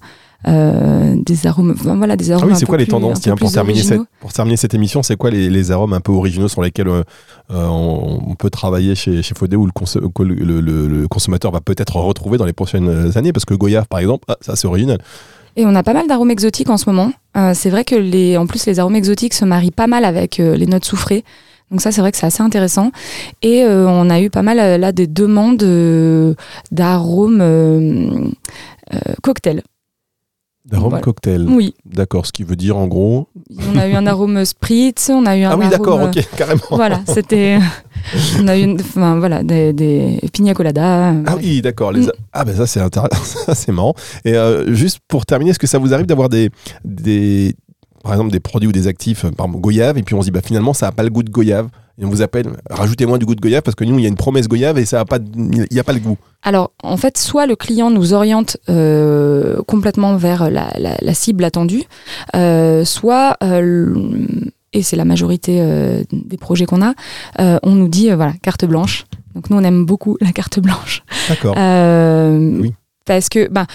euh, 0.48 1.16
des 1.26 1.48
arômes, 1.48 1.72
enfin, 1.78 1.96
voilà, 1.98 2.16
des 2.16 2.32
Ah 2.32 2.36
arômes. 2.36 2.48
oui, 2.48 2.54
un 2.54 2.56
c'est 2.56 2.66
quoi 2.66 2.78
les 2.78 2.86
plus- 2.86 2.92
tendances 2.92 3.20
tiens, 3.20 3.36
pour, 3.36 3.52
terminer 3.52 3.82
cette, 3.84 4.02
pour 4.22 4.32
terminer 4.32 4.56
cette 4.58 4.74
émission, 4.74 5.04
c'est 5.04 5.18
quoi 5.18 5.30
les, 5.32 5.50
les 5.50 5.72
arômes 5.72 5.94
un 5.94 6.00
peu 6.00 6.12
originaux 6.14 6.48
sur 6.48 6.62
lesquels 6.62 6.88
euh, 6.88 7.04
euh, 7.52 7.66
on, 7.68 8.22
on 8.32 8.36
peut 8.36 8.50
travailler 8.50 8.96
chez, 8.96 9.22
chez 9.22 9.36
Faudé 9.36 9.56
ou 9.58 9.66
le, 9.66 9.72
que 9.74 10.24
le, 10.24 10.34
le- 10.36 10.62
le- 10.62 10.88
le 10.88 11.08
consommateur 11.10 11.52
va 11.52 11.60
peut-être 11.62 11.98
retrouver 11.98 12.38
dans 12.38 12.46
les 12.46 12.54
prochaines 12.54 13.18
années? 13.18 13.34
Parce 13.34 13.46
que 13.46 13.54
Goyave, 13.54 13.88
par 13.88 14.00
exemple, 14.00 14.24
ah, 14.30 14.38
ça 14.42 14.56
c'est 14.56 14.68
original. 14.68 15.00
Et 15.58 15.66
on 15.66 15.76
a 15.76 15.84
pas 15.84 15.94
mal 15.94 16.08
d'arômes 16.08 16.32
exotiques 16.32 16.70
en 16.70 16.78
ce 16.78 16.90
moment. 16.90 17.12
Euh, 17.36 17.52
c'est 17.54 17.70
vrai 17.70 17.84
que 17.84 17.96
les, 17.96 18.38
en 18.38 18.48
plus, 18.48 18.66
les 18.66 18.80
arômes 18.80 18.96
exotiques 18.96 19.34
se 19.34 19.44
marient 19.46 19.72
pas 19.72 19.88
mal 19.88 20.06
avec 20.06 20.38
les 20.38 20.66
notes 20.68 20.86
soufrées. 20.86 21.26
Donc 21.70 21.82
ça, 21.82 21.92
c'est 21.92 22.02
vrai 22.02 22.12
que 22.12 22.18
c'est 22.18 22.26
assez 22.26 22.42
intéressant. 22.42 22.92
Et 23.42 23.64
euh, 23.64 23.88
on 23.88 24.10
a 24.10 24.22
eu 24.22 24.30
pas 24.30 24.42
mal 24.42 24.80
là 24.80 24.92
des 24.92 25.06
demandes 25.06 25.62
euh, 25.64 26.34
d'arômes 26.72 27.42
euh, 27.42 28.28
cocktails. 29.22 29.62
D'arôme 30.72 30.90
Voilà. 30.90 31.02
cocktail. 31.04 31.48
Oui, 31.50 31.74
D'accord, 31.86 32.26
ce 32.26 32.32
qui 32.32 32.44
veut 32.44 32.56
dire 32.56 32.78
en 32.78 32.88
gros. 32.88 33.28
on 33.74 33.78
a 33.78 33.88
eu 33.88 33.94
un 33.94 34.06
arôme 34.06 34.44
spritz, 34.46 35.10
on 35.10 35.26
a 35.26 35.36
eu 35.38 35.44
un 35.44 35.52
Ah 35.52 35.58
oui, 35.58 35.66
arôme, 35.66 35.70
d'accord, 35.78 36.00
euh, 36.00 36.08
ok, 36.08 36.28
carrément. 36.38 36.62
Voilà, 36.72 37.02
c'était. 37.08 37.58
on 38.40 38.48
a 38.48 38.58
eu 38.58 38.62
une, 38.64 38.80
enfin, 38.80 39.18
voilà, 39.20 39.42
des, 39.44 39.74
des 39.74 40.20
pina 40.32 40.54
colada. 40.54 41.14
Ah 41.26 41.36
oui, 41.38 41.62
d'accord. 41.62 41.92
les- 41.92 42.00
Mm. 42.02 42.12
Ah 42.34 42.46
ben 42.46 42.56
ça 42.56 42.68
c'est 42.68 42.80
intéressant, 42.80 43.52
c'est 43.54 43.72
marrant. 43.72 43.94
Et 44.26 44.34
euh, 44.36 44.74
juste 44.74 45.00
pour 45.08 45.26
terminer, 45.26 45.52
est-ce 45.52 45.60
que 45.60 45.68
ça 45.68 45.78
vous 45.80 45.94
arrive 45.94 46.06
d'avoir 46.06 46.30
des, 46.30 46.50
des, 46.86 47.56
par 48.04 48.14
exemple 48.14 48.32
des 48.32 48.40
produits 48.40 48.68
ou 48.70 48.72
des 48.72 48.88
actifs, 48.88 49.26
euh, 49.26 49.32
par 49.32 49.46
exemple 49.48 49.62
goyave, 49.62 49.98
et 49.98 50.04
puis 50.04 50.16
on 50.16 50.22
se 50.22 50.26
dit 50.26 50.32
bah 50.32 50.42
finalement 50.44 50.74
ça 50.74 50.88
n'a 50.88 50.92
pas 50.92 51.04
le 51.04 51.10
goût 51.10 51.24
de 51.24 51.30
goyave, 51.30 51.68
et 52.02 52.06
on 52.06 52.10
vous 52.10 52.22
appelle, 52.22 52.48
rajoutez-moi 52.70 53.18
du 53.18 53.26
goût 53.26 53.36
de 53.36 53.42
goyave 53.42 53.62
parce 53.62 53.76
que 53.76 53.84
nous 53.84 53.98
il 54.00 54.04
y 54.04 54.06
a 54.06 54.10
une 54.10 54.16
promesse 54.16 54.48
goyave 54.48 54.78
et 54.80 54.86
ça 54.86 55.02
a 55.02 55.06
pas, 55.06 55.18
il 55.36 55.66
n'y 55.72 55.80
a 55.80 55.84
pas 55.84 55.92
le 55.94 56.00
goût. 56.00 56.18
Alors, 56.44 56.72
en 56.82 56.96
fait, 56.96 57.18
soit 57.18 57.46
le 57.46 57.58
client 57.58 57.90
nous 57.92 58.14
oriente 58.14 58.56
euh, 58.70 59.62
complètement 59.68 60.16
vers 60.16 60.50
la, 60.50 60.70
la- 60.78 60.96
la 61.02 61.14
cible 61.14 61.44
attendue, 61.44 61.84
euh, 62.36 62.86
soit, 62.86 63.36
euh, 63.44 63.94
et 64.72 64.82
c'est 64.84 64.96
la 64.96 65.04
majorité 65.04 65.62
des 66.14 66.38
projets 66.38 66.66
qu'on 66.66 66.82
a, 66.82 66.94
on 67.64 67.72
nous 67.76 67.90
dit, 67.90 68.10
voilà, 68.12 68.34
carte 68.42 68.64
blanche. 68.66 69.06
Donc 69.36 69.50
nous, 69.50 69.58
on 69.58 69.64
aime 69.64 69.86
beaucoup 69.86 70.16
la 70.22 70.32
carte 70.32 70.60
blanche. 70.60 71.04
D'accord. 71.28 71.56
Oui. 72.62 72.74
Parce 73.06 73.30
que, 73.30 73.48
ben, 73.48 73.66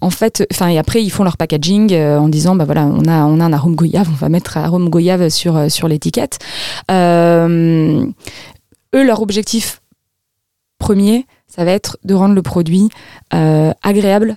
en, 0.00 0.10
fait, 0.10 0.46
enfin, 0.52 0.68
et 0.68 0.78
après, 0.78 1.02
ils 1.02 1.10
font 1.10 1.22
leur 1.22 1.36
packaging 1.36 1.92
euh, 1.92 2.18
en 2.18 2.28
disant, 2.28 2.56
bah 2.56 2.64
voilà, 2.64 2.86
on 2.86 3.06
a, 3.06 3.12
un 3.12 3.52
arôme 3.52 3.76
goyave, 3.76 4.08
on 4.10 4.16
va 4.16 4.28
mettre 4.28 4.56
arôme 4.56 4.88
goyave 4.88 5.28
sur, 5.28 5.56
euh, 5.56 5.68
l'étiquette. 5.88 6.38
Euh, 6.90 8.04
eux, 8.94 9.04
leur 9.04 9.22
objectif 9.22 9.80
premier, 10.78 11.26
ça 11.46 11.64
va 11.64 11.70
être 11.70 11.98
de 12.04 12.14
rendre 12.14 12.34
le 12.34 12.42
produit 12.42 12.88
agréable 13.30 14.36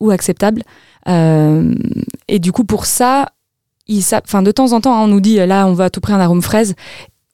ou 0.00 0.10
acceptable. 0.10 0.62
Et 1.06 2.38
du 2.40 2.50
coup, 2.50 2.64
pour 2.64 2.86
ça, 2.86 3.30
ils 3.86 4.02
de 4.02 4.50
temps 4.50 4.72
en 4.72 4.80
temps, 4.80 4.94
hein, 4.94 5.04
on 5.04 5.08
nous 5.08 5.20
dit, 5.20 5.36
là, 5.36 5.68
on 5.68 5.72
va 5.72 5.84
à 5.84 5.90
tout 5.90 6.00
prix 6.00 6.12
un 6.12 6.20
arôme 6.20 6.42
fraise. 6.42 6.74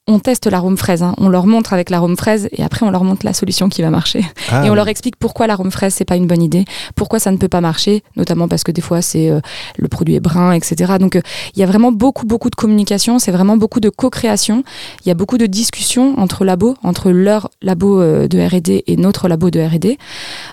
On 0.09 0.19
teste 0.19 0.47
l'arôme 0.49 0.77
fraise. 0.77 1.03
hein. 1.03 1.15
On 1.19 1.29
leur 1.29 1.47
montre 1.47 1.73
avec 1.73 1.89
l'arôme 1.89 2.17
fraise 2.17 2.49
et 2.51 2.65
après 2.65 2.85
on 2.85 2.91
leur 2.91 3.05
montre 3.05 3.25
la 3.25 3.33
solution 3.33 3.69
qui 3.69 3.83
va 3.83 3.91
marcher. 3.91 4.25
Ah, 4.51 4.67
et 4.67 4.71
on 4.71 4.75
leur 4.75 4.89
explique 4.89 5.17
pourquoi 5.17 5.47
l'arôme 5.47 5.71
fraise 5.71 5.95
c'est 5.95 6.05
pas 6.05 6.17
une 6.17 6.27
bonne 6.27 6.43
idée, 6.43 6.65
pourquoi 6.97 7.21
ça 7.21 7.31
ne 7.31 7.37
peut 7.37 7.49
pas 7.49 7.61
marcher, 7.61 8.03
notamment 8.17 8.49
parce 8.49 8.65
que 8.65 8.73
des 8.73 8.81
fois 8.81 9.01
c'est 9.01 9.31
euh, 9.31 9.41
le 9.79 9.87
produit 9.89 10.17
est 10.17 10.21
brun, 10.21 10.53
etc. 10.53 10.95
Donc 10.99 11.15
euh, 11.15 11.21
il 11.55 11.61
y 11.61 11.63
a 11.63 11.67
vraiment 11.67 11.93
beaucoup 11.93 12.27
beaucoup 12.27 12.51
de 12.51 12.57
communication, 12.57 13.21
c'est 13.21 13.31
vraiment 13.31 13.57
beaucoup 13.57 13.79
de 13.81 13.91
co-création. 13.91 14.65
Il 15.05 15.09
y 15.09 15.13
a 15.13 15.15
beaucoup 15.15 15.39
de 15.39 15.47
discussions 15.47 16.19
entre 16.19 16.45
labos, 16.45 16.75
entre 16.83 17.11
leur 17.11 17.49
labo 17.63 18.01
euh, 18.01 18.27
de 18.27 18.41
R&D 18.41 18.83
et 18.87 18.97
notre 18.97 19.29
labo 19.29 19.51
de 19.51 19.61
R&D. 19.61 19.99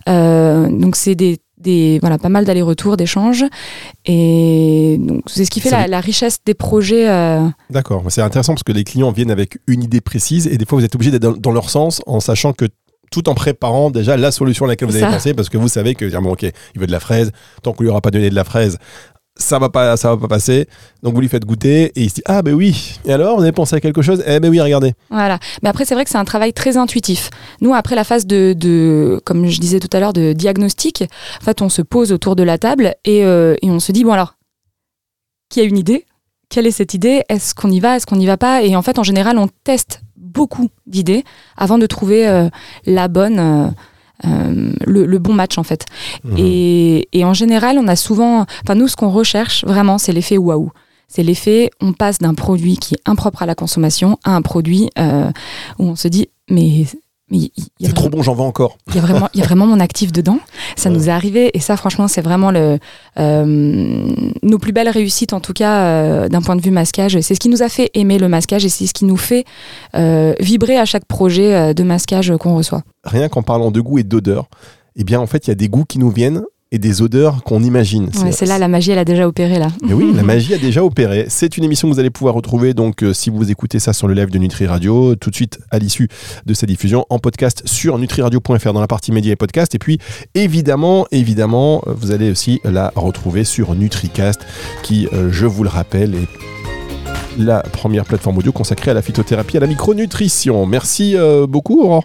Donc 0.07 0.95
c'est 0.95 1.15
des 1.15 1.39
des 1.59 1.99
voilà 1.99 2.17
pas 2.17 2.29
mal 2.29 2.45
d'allers-retours, 2.45 2.97
d'échanges 2.97 3.45
et 4.05 4.97
donc 4.99 5.23
c'est 5.27 5.45
ce 5.45 5.51
qui 5.51 5.59
fait 5.59 5.87
la, 5.87 5.99
richesse 5.99 6.39
des 6.45 6.53
projets. 6.53 7.09
euh, 7.09 7.47
D'accord, 7.69 8.03
c'est 8.09 8.21
intéressant 8.21 8.53
parce 8.53 8.63
que 8.63 8.71
les 8.71 8.83
clients 8.83 9.11
viennent 9.11 9.31
avec 9.31 9.59
une 9.67 9.83
idée 9.83 10.01
précise 10.01 10.47
et 10.47 10.57
des 10.57 10.65
fois 10.65 10.79
vous 10.79 10.85
êtes 10.85 10.95
obligé 10.95 11.11
d'être 11.11 11.21
dans, 11.21 11.33
dans 11.33 11.51
leur 11.51 11.69
sens 11.69 12.01
en 12.05 12.19
sachant 12.19 12.53
que 12.53 12.65
tout 13.11 13.27
en 13.29 13.33
préparant 13.33 13.89
déjà 13.89 14.17
la 14.17 14.31
solution 14.31 14.65
à 14.65 14.67
laquelle 14.69 14.87
vous 14.87 14.95
avez 14.95 15.11
pensé 15.11 15.33
parce 15.33 15.49
que 15.49 15.57
vous 15.57 15.67
savez 15.67 15.95
que 15.95 16.05
bon, 16.19 16.31
ok 16.31 16.43
il 16.43 16.79
veut 16.79 16.87
de 16.87 16.91
la 16.91 16.99
fraise 16.99 17.31
tant 17.63 17.73
qu'on 17.73 17.83
lui 17.83 17.89
aura 17.89 18.01
pas 18.01 18.11
donné 18.11 18.29
de 18.29 18.35
la 18.35 18.43
fraise 18.43 18.77
ça 19.39 19.58
va 19.58 19.69
pas 19.69 19.97
ça 19.97 20.10
va 20.10 20.17
pas 20.17 20.28
passer. 20.28 20.67
Donc 21.02 21.15
vous 21.15 21.21
lui 21.21 21.30
faites 21.30 21.45
goûter 21.45 21.86
et 21.95 22.02
il 22.04 22.10
se 22.10 22.15
dit 22.15 22.21
ah 22.25 22.41
ben 22.41 22.54
oui. 22.54 22.99
Et 23.06 23.13
alors 23.13 23.38
vous 23.38 23.43
avez 23.43 23.52
pensé 23.52 23.75
à 23.75 23.80
quelque 23.80 24.02
chose. 24.02 24.21
Eh 24.28 24.39
ben 24.39 24.49
oui 24.52 24.62
regardez. 24.62 24.93
Voilà. 25.10 25.39
Mais 25.63 25.69
après, 25.69 25.86
c'est 25.86 25.95
vrai 25.95 26.04
que 26.04 26.12
c'est 26.12 26.17
un 26.17 26.25
travail 26.25 26.54
très 26.54 26.78
intuitif. 26.78 27.30
Nous, 27.62 27.73
après 27.73 27.95
la 27.95 28.04
phase 28.04 28.28
de, 28.28 28.54
de 28.54 29.21
comme 29.25 29.47
je 29.47 29.60
disais 29.60 29.80
tout 29.80 29.89
à 29.95 29.99
l'heure, 29.99 30.13
de 30.13 30.34
diagnostic, 30.34 31.06
en 31.41 31.43
fait, 31.43 31.62
on 31.62 31.69
se 31.69 31.82
pose 31.82 32.12
autour 32.12 32.36
de 32.36 32.43
la 32.43 32.58
table 32.58 32.95
et, 33.06 33.23
euh, 33.23 33.56
et 33.62 33.71
on 33.71 33.80
se 33.80 33.91
dit, 33.91 34.04
bon 34.04 34.12
alors, 34.12 34.36
qui 35.49 35.62
a 35.62 35.63
une 35.63 35.78
idée? 35.78 36.06
Quelle 36.49 36.67
est 36.67 36.71
cette 36.71 36.93
idée? 36.93 37.23
Est-ce 37.30 37.56
qu'on 37.56 37.71
y 37.71 37.80
va? 37.80 37.95
Est-ce 37.95 38.06
qu'on 38.06 38.17
n'y 38.17 38.28
va 38.28 38.38
pas? 38.38 38.63
Et 38.63 38.75
en 38.75 38.82
fait, 38.82 38.99
en 38.99 39.04
général, 39.04 39.38
on 39.38 39.47
teste 39.63 40.02
beaucoup 40.17 40.69
d'idées 40.86 41.23
avant 41.56 41.78
de 41.78 41.86
trouver 41.86 42.28
euh, 42.28 42.49
la 42.86 43.08
bonne... 43.08 43.39
euh, 43.39 43.67
euh, 44.25 44.71
le, 44.86 45.05
le 45.05 45.19
bon 45.19 45.34
match 45.34 45.58
en 45.58 45.63
fait. 45.63 45.86
Mhm. 46.23 46.36
Et, 46.38 47.08
et 47.13 47.25
en 47.25 47.34
général, 47.34 47.77
on 47.79 47.88
a 47.88 47.95
souvent, 47.95 48.45
enfin 48.63 48.75
nous, 48.75 48.88
ce 48.88 48.95
qu'on 48.95 49.10
recherche 49.10 49.63
vraiment, 49.65 49.97
c'est 49.97 50.13
l'effet 50.13 50.38
waouh. 50.38 50.71
C'est 51.08 51.23
l'effet, 51.23 51.71
on 51.82 51.93
passe 51.93 52.19
d'un 52.19 52.36
produit 52.36 52.77
qui 52.77 52.93
est 52.93 53.01
impropre 53.05 53.41
à 53.41 53.47
la 53.47 53.55
consommation 53.55 54.19
à 54.23 54.36
un 54.36 54.43
produit 54.43 54.89
euh, 54.99 55.32
où 55.79 55.86
on 55.86 55.95
se 55.95 56.08
dit, 56.08 56.29
mais 56.51 56.86
mais 57.31 57.37
il 57.37 57.49
y, 57.79 57.85
a 57.85 57.89
c'est 57.89 57.93
trop 57.93 58.09
bon 58.09 58.21
j'en 58.23 58.33
vends 58.33 58.47
encore 58.47 58.77
il 58.89 58.95
y 58.95 58.97
a 58.97 59.01
vraiment, 59.01 59.29
il 59.33 59.39
y 59.39 59.43
a 59.43 59.45
vraiment 59.45 59.65
mon 59.67 59.79
actif 59.79 60.11
dedans. 60.11 60.39
Ça 60.75 60.89
Ouais. 60.89 60.95
nous 60.95 61.09
est 61.09 61.11
arrivé 61.11 61.51
et 61.53 61.59
ça, 61.59 61.77
franchement, 61.77 62.07
c'est 62.07 62.21
vraiment 62.21 62.51
le, 62.51 62.79
euh, 63.19 64.11
nos 64.43 64.57
plus 64.57 64.71
belles 64.71 64.89
réussites, 64.89 65.33
en 65.33 65.39
tout 65.39 65.53
cas 65.53 65.79
euh, 65.83 66.27
d'un 66.29 66.41
point 66.41 66.55
de 66.55 66.61
vue 66.61 66.71
masquage. 66.71 67.19
C'est 67.21 67.35
ce 67.35 67.39
qui 67.39 67.49
nous 67.49 67.61
a 67.63 67.69
fait 67.69 67.89
aimer 67.93 68.17
le 68.19 68.27
masquage 68.27 68.65
et 68.65 68.69
c'est 68.69 68.87
ce 68.87 68.93
qui 68.93 69.05
nous 69.05 69.17
fait 69.17 69.45
euh, 69.95 70.33
vibrer 70.39 70.77
à 70.77 70.85
chaque 70.85 71.05
projet 71.05 71.53
euh, 71.55 71.73
de 71.73 71.83
masquage 71.83 72.33
qu'on 72.39 72.55
reçoit. 72.55 72.83
rien 73.03 73.29
qu'en 73.29 73.43
parlant 73.43 73.71
de 73.71 73.81
goût 73.81 73.97
et 73.99 74.03
d'odeur 74.03 74.49
eh 74.95 75.03
bien 75.03 75.19
en 75.19 75.27
fait 75.27 75.47
il 75.47 75.49
y 75.49 75.51
a 75.51 75.55
des 75.55 75.69
goûts 75.69 75.85
qui 75.85 75.99
nous 75.99 76.09
viennent 76.09 76.43
et 76.71 76.77
des 76.77 77.01
odeurs 77.01 77.43
qu'on 77.43 77.63
imagine 77.63 78.10
Ouais, 78.23 78.32
c'est 78.32 78.45
là 78.45 78.60
la 78.60 78.67
magie, 78.67 78.91
elle 78.91 78.99
a 78.99 79.05
déjà 79.05 79.27
opéré 79.27 79.58
là. 79.58 79.69
Mais 79.84 79.93
oui, 79.93 80.12
la 80.13 80.23
magie 80.23 80.53
a 80.53 80.58
déjà 80.58 80.84
opéré. 80.84 81.25
C'est 81.27 81.58
une 81.58 81.63
émission 81.63 81.89
que 81.89 81.93
vous 81.93 81.99
allez 81.99 82.12
pouvoir 82.12 82.36
retrouver. 82.36 82.73
Donc, 82.73 83.03
euh, 83.03 83.13
si 83.13 83.29
vous 83.29 83.49
écoutez 83.49 83.79
ça 83.79 83.93
sur 83.93 84.08
le 84.08 84.13
live 84.13 84.29
de 84.29 84.38
Nutri 84.38 84.67
Radio, 84.67 85.15
tout 85.15 85.32
de 85.32 85.36
suite 85.36 85.60
à 85.71 85.79
l'issue 85.79 86.10
de 86.45 86.53
sa 86.53 86.67
diffusion 86.67 87.05
en 87.10 87.17
podcast 87.17 87.63
sur 87.65 87.97
nutriradio.fr 87.97 88.73
dans 88.73 88.82
la 88.82 88.88
partie 88.88 89.12
médias 89.12 89.34
et 89.34 89.36
podcast. 89.36 89.73
Et 89.73 89.79
puis, 89.79 89.97
évidemment, 90.36 91.08
évidemment, 91.12 91.82
euh, 91.88 91.93
vous 91.93 92.12
allez 92.12 92.29
aussi 92.29 92.60
la 92.63 92.91
retrouver 92.95 93.43
sur 93.43 93.73
NutriCast, 93.73 94.41
qui, 94.84 95.08
euh, 95.13 95.29
je 95.32 95.47
vous 95.47 95.63
le 95.63 95.69
rappelle, 95.69 96.13
est 96.13 96.27
la 97.38 97.62
première 97.62 98.05
plateforme 98.05 98.38
audio 98.38 98.51
consacrée 98.51 98.91
à 98.91 98.93
la 98.93 99.01
phytothérapie, 99.01 99.58
à 99.58 99.60
la 99.60 99.67
micronutrition. 99.67 100.65
Merci 100.65 101.15
euh, 101.15 101.47
beaucoup, 101.47 101.82
Aurore. 101.82 102.03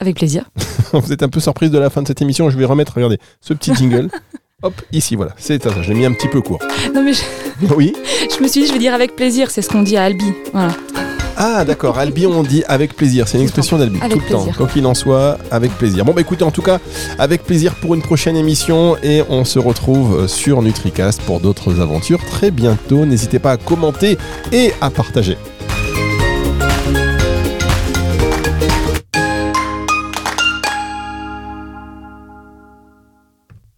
Avec 0.00 0.16
plaisir. 0.16 0.44
Vous 0.92 1.12
êtes 1.12 1.22
un 1.22 1.28
peu 1.28 1.40
surprise 1.40 1.70
de 1.70 1.78
la 1.78 1.90
fin 1.90 2.02
de 2.02 2.08
cette 2.08 2.20
émission. 2.22 2.50
Je 2.50 2.56
vais 2.58 2.64
remettre, 2.64 2.94
regardez, 2.94 3.18
ce 3.40 3.54
petit 3.54 3.74
jingle. 3.74 4.08
Hop, 4.62 4.74
ici, 4.92 5.14
voilà. 5.16 5.32
C'est 5.38 5.62
ça, 5.62 5.70
je 5.80 5.88
l'ai 5.88 5.94
mis 5.98 6.04
un 6.04 6.12
petit 6.12 6.28
peu 6.28 6.42
court. 6.42 6.58
Non 6.94 7.02
mais 7.02 7.12
je, 7.14 7.22
Oui. 7.76 7.94
je 8.36 8.42
me 8.42 8.48
suis 8.48 8.60
dit, 8.62 8.66
je 8.66 8.72
vais 8.72 8.78
dire 8.78 8.92
avec 8.92 9.16
plaisir, 9.16 9.50
c'est 9.50 9.62
ce 9.62 9.70
qu'on 9.70 9.82
dit 9.82 9.96
à 9.96 10.04
Albi. 10.04 10.32
Voilà. 10.52 10.72
Ah 11.42 11.64
d'accord, 11.64 11.98
Albi 11.98 12.26
on 12.26 12.42
dit 12.42 12.62
avec 12.68 12.94
plaisir, 12.94 13.26
c'est 13.26 13.38
une 13.38 13.44
expression 13.44 13.78
d'Albi, 13.78 13.98
tout 14.10 14.18
le 14.18 14.30
temps, 14.30 14.46
quoi 14.54 14.66
qu'il 14.66 14.84
en 14.84 14.92
soit, 14.92 15.38
avec 15.50 15.72
plaisir. 15.78 16.04
Bon 16.04 16.12
bah 16.12 16.20
écoutez, 16.20 16.44
en 16.44 16.50
tout 16.50 16.60
cas, 16.60 16.78
avec 17.18 17.44
plaisir 17.44 17.74
pour 17.76 17.94
une 17.94 18.02
prochaine 18.02 18.36
émission 18.36 18.98
et 19.02 19.22
on 19.30 19.46
se 19.46 19.58
retrouve 19.58 20.26
sur 20.26 20.60
NutriCast 20.60 21.22
pour 21.22 21.40
d'autres 21.40 21.80
aventures 21.80 22.20
très 22.26 22.50
bientôt. 22.50 23.06
N'hésitez 23.06 23.38
pas 23.38 23.52
à 23.52 23.56
commenter 23.56 24.18
et 24.52 24.74
à 24.82 24.90
partager. 24.90 25.38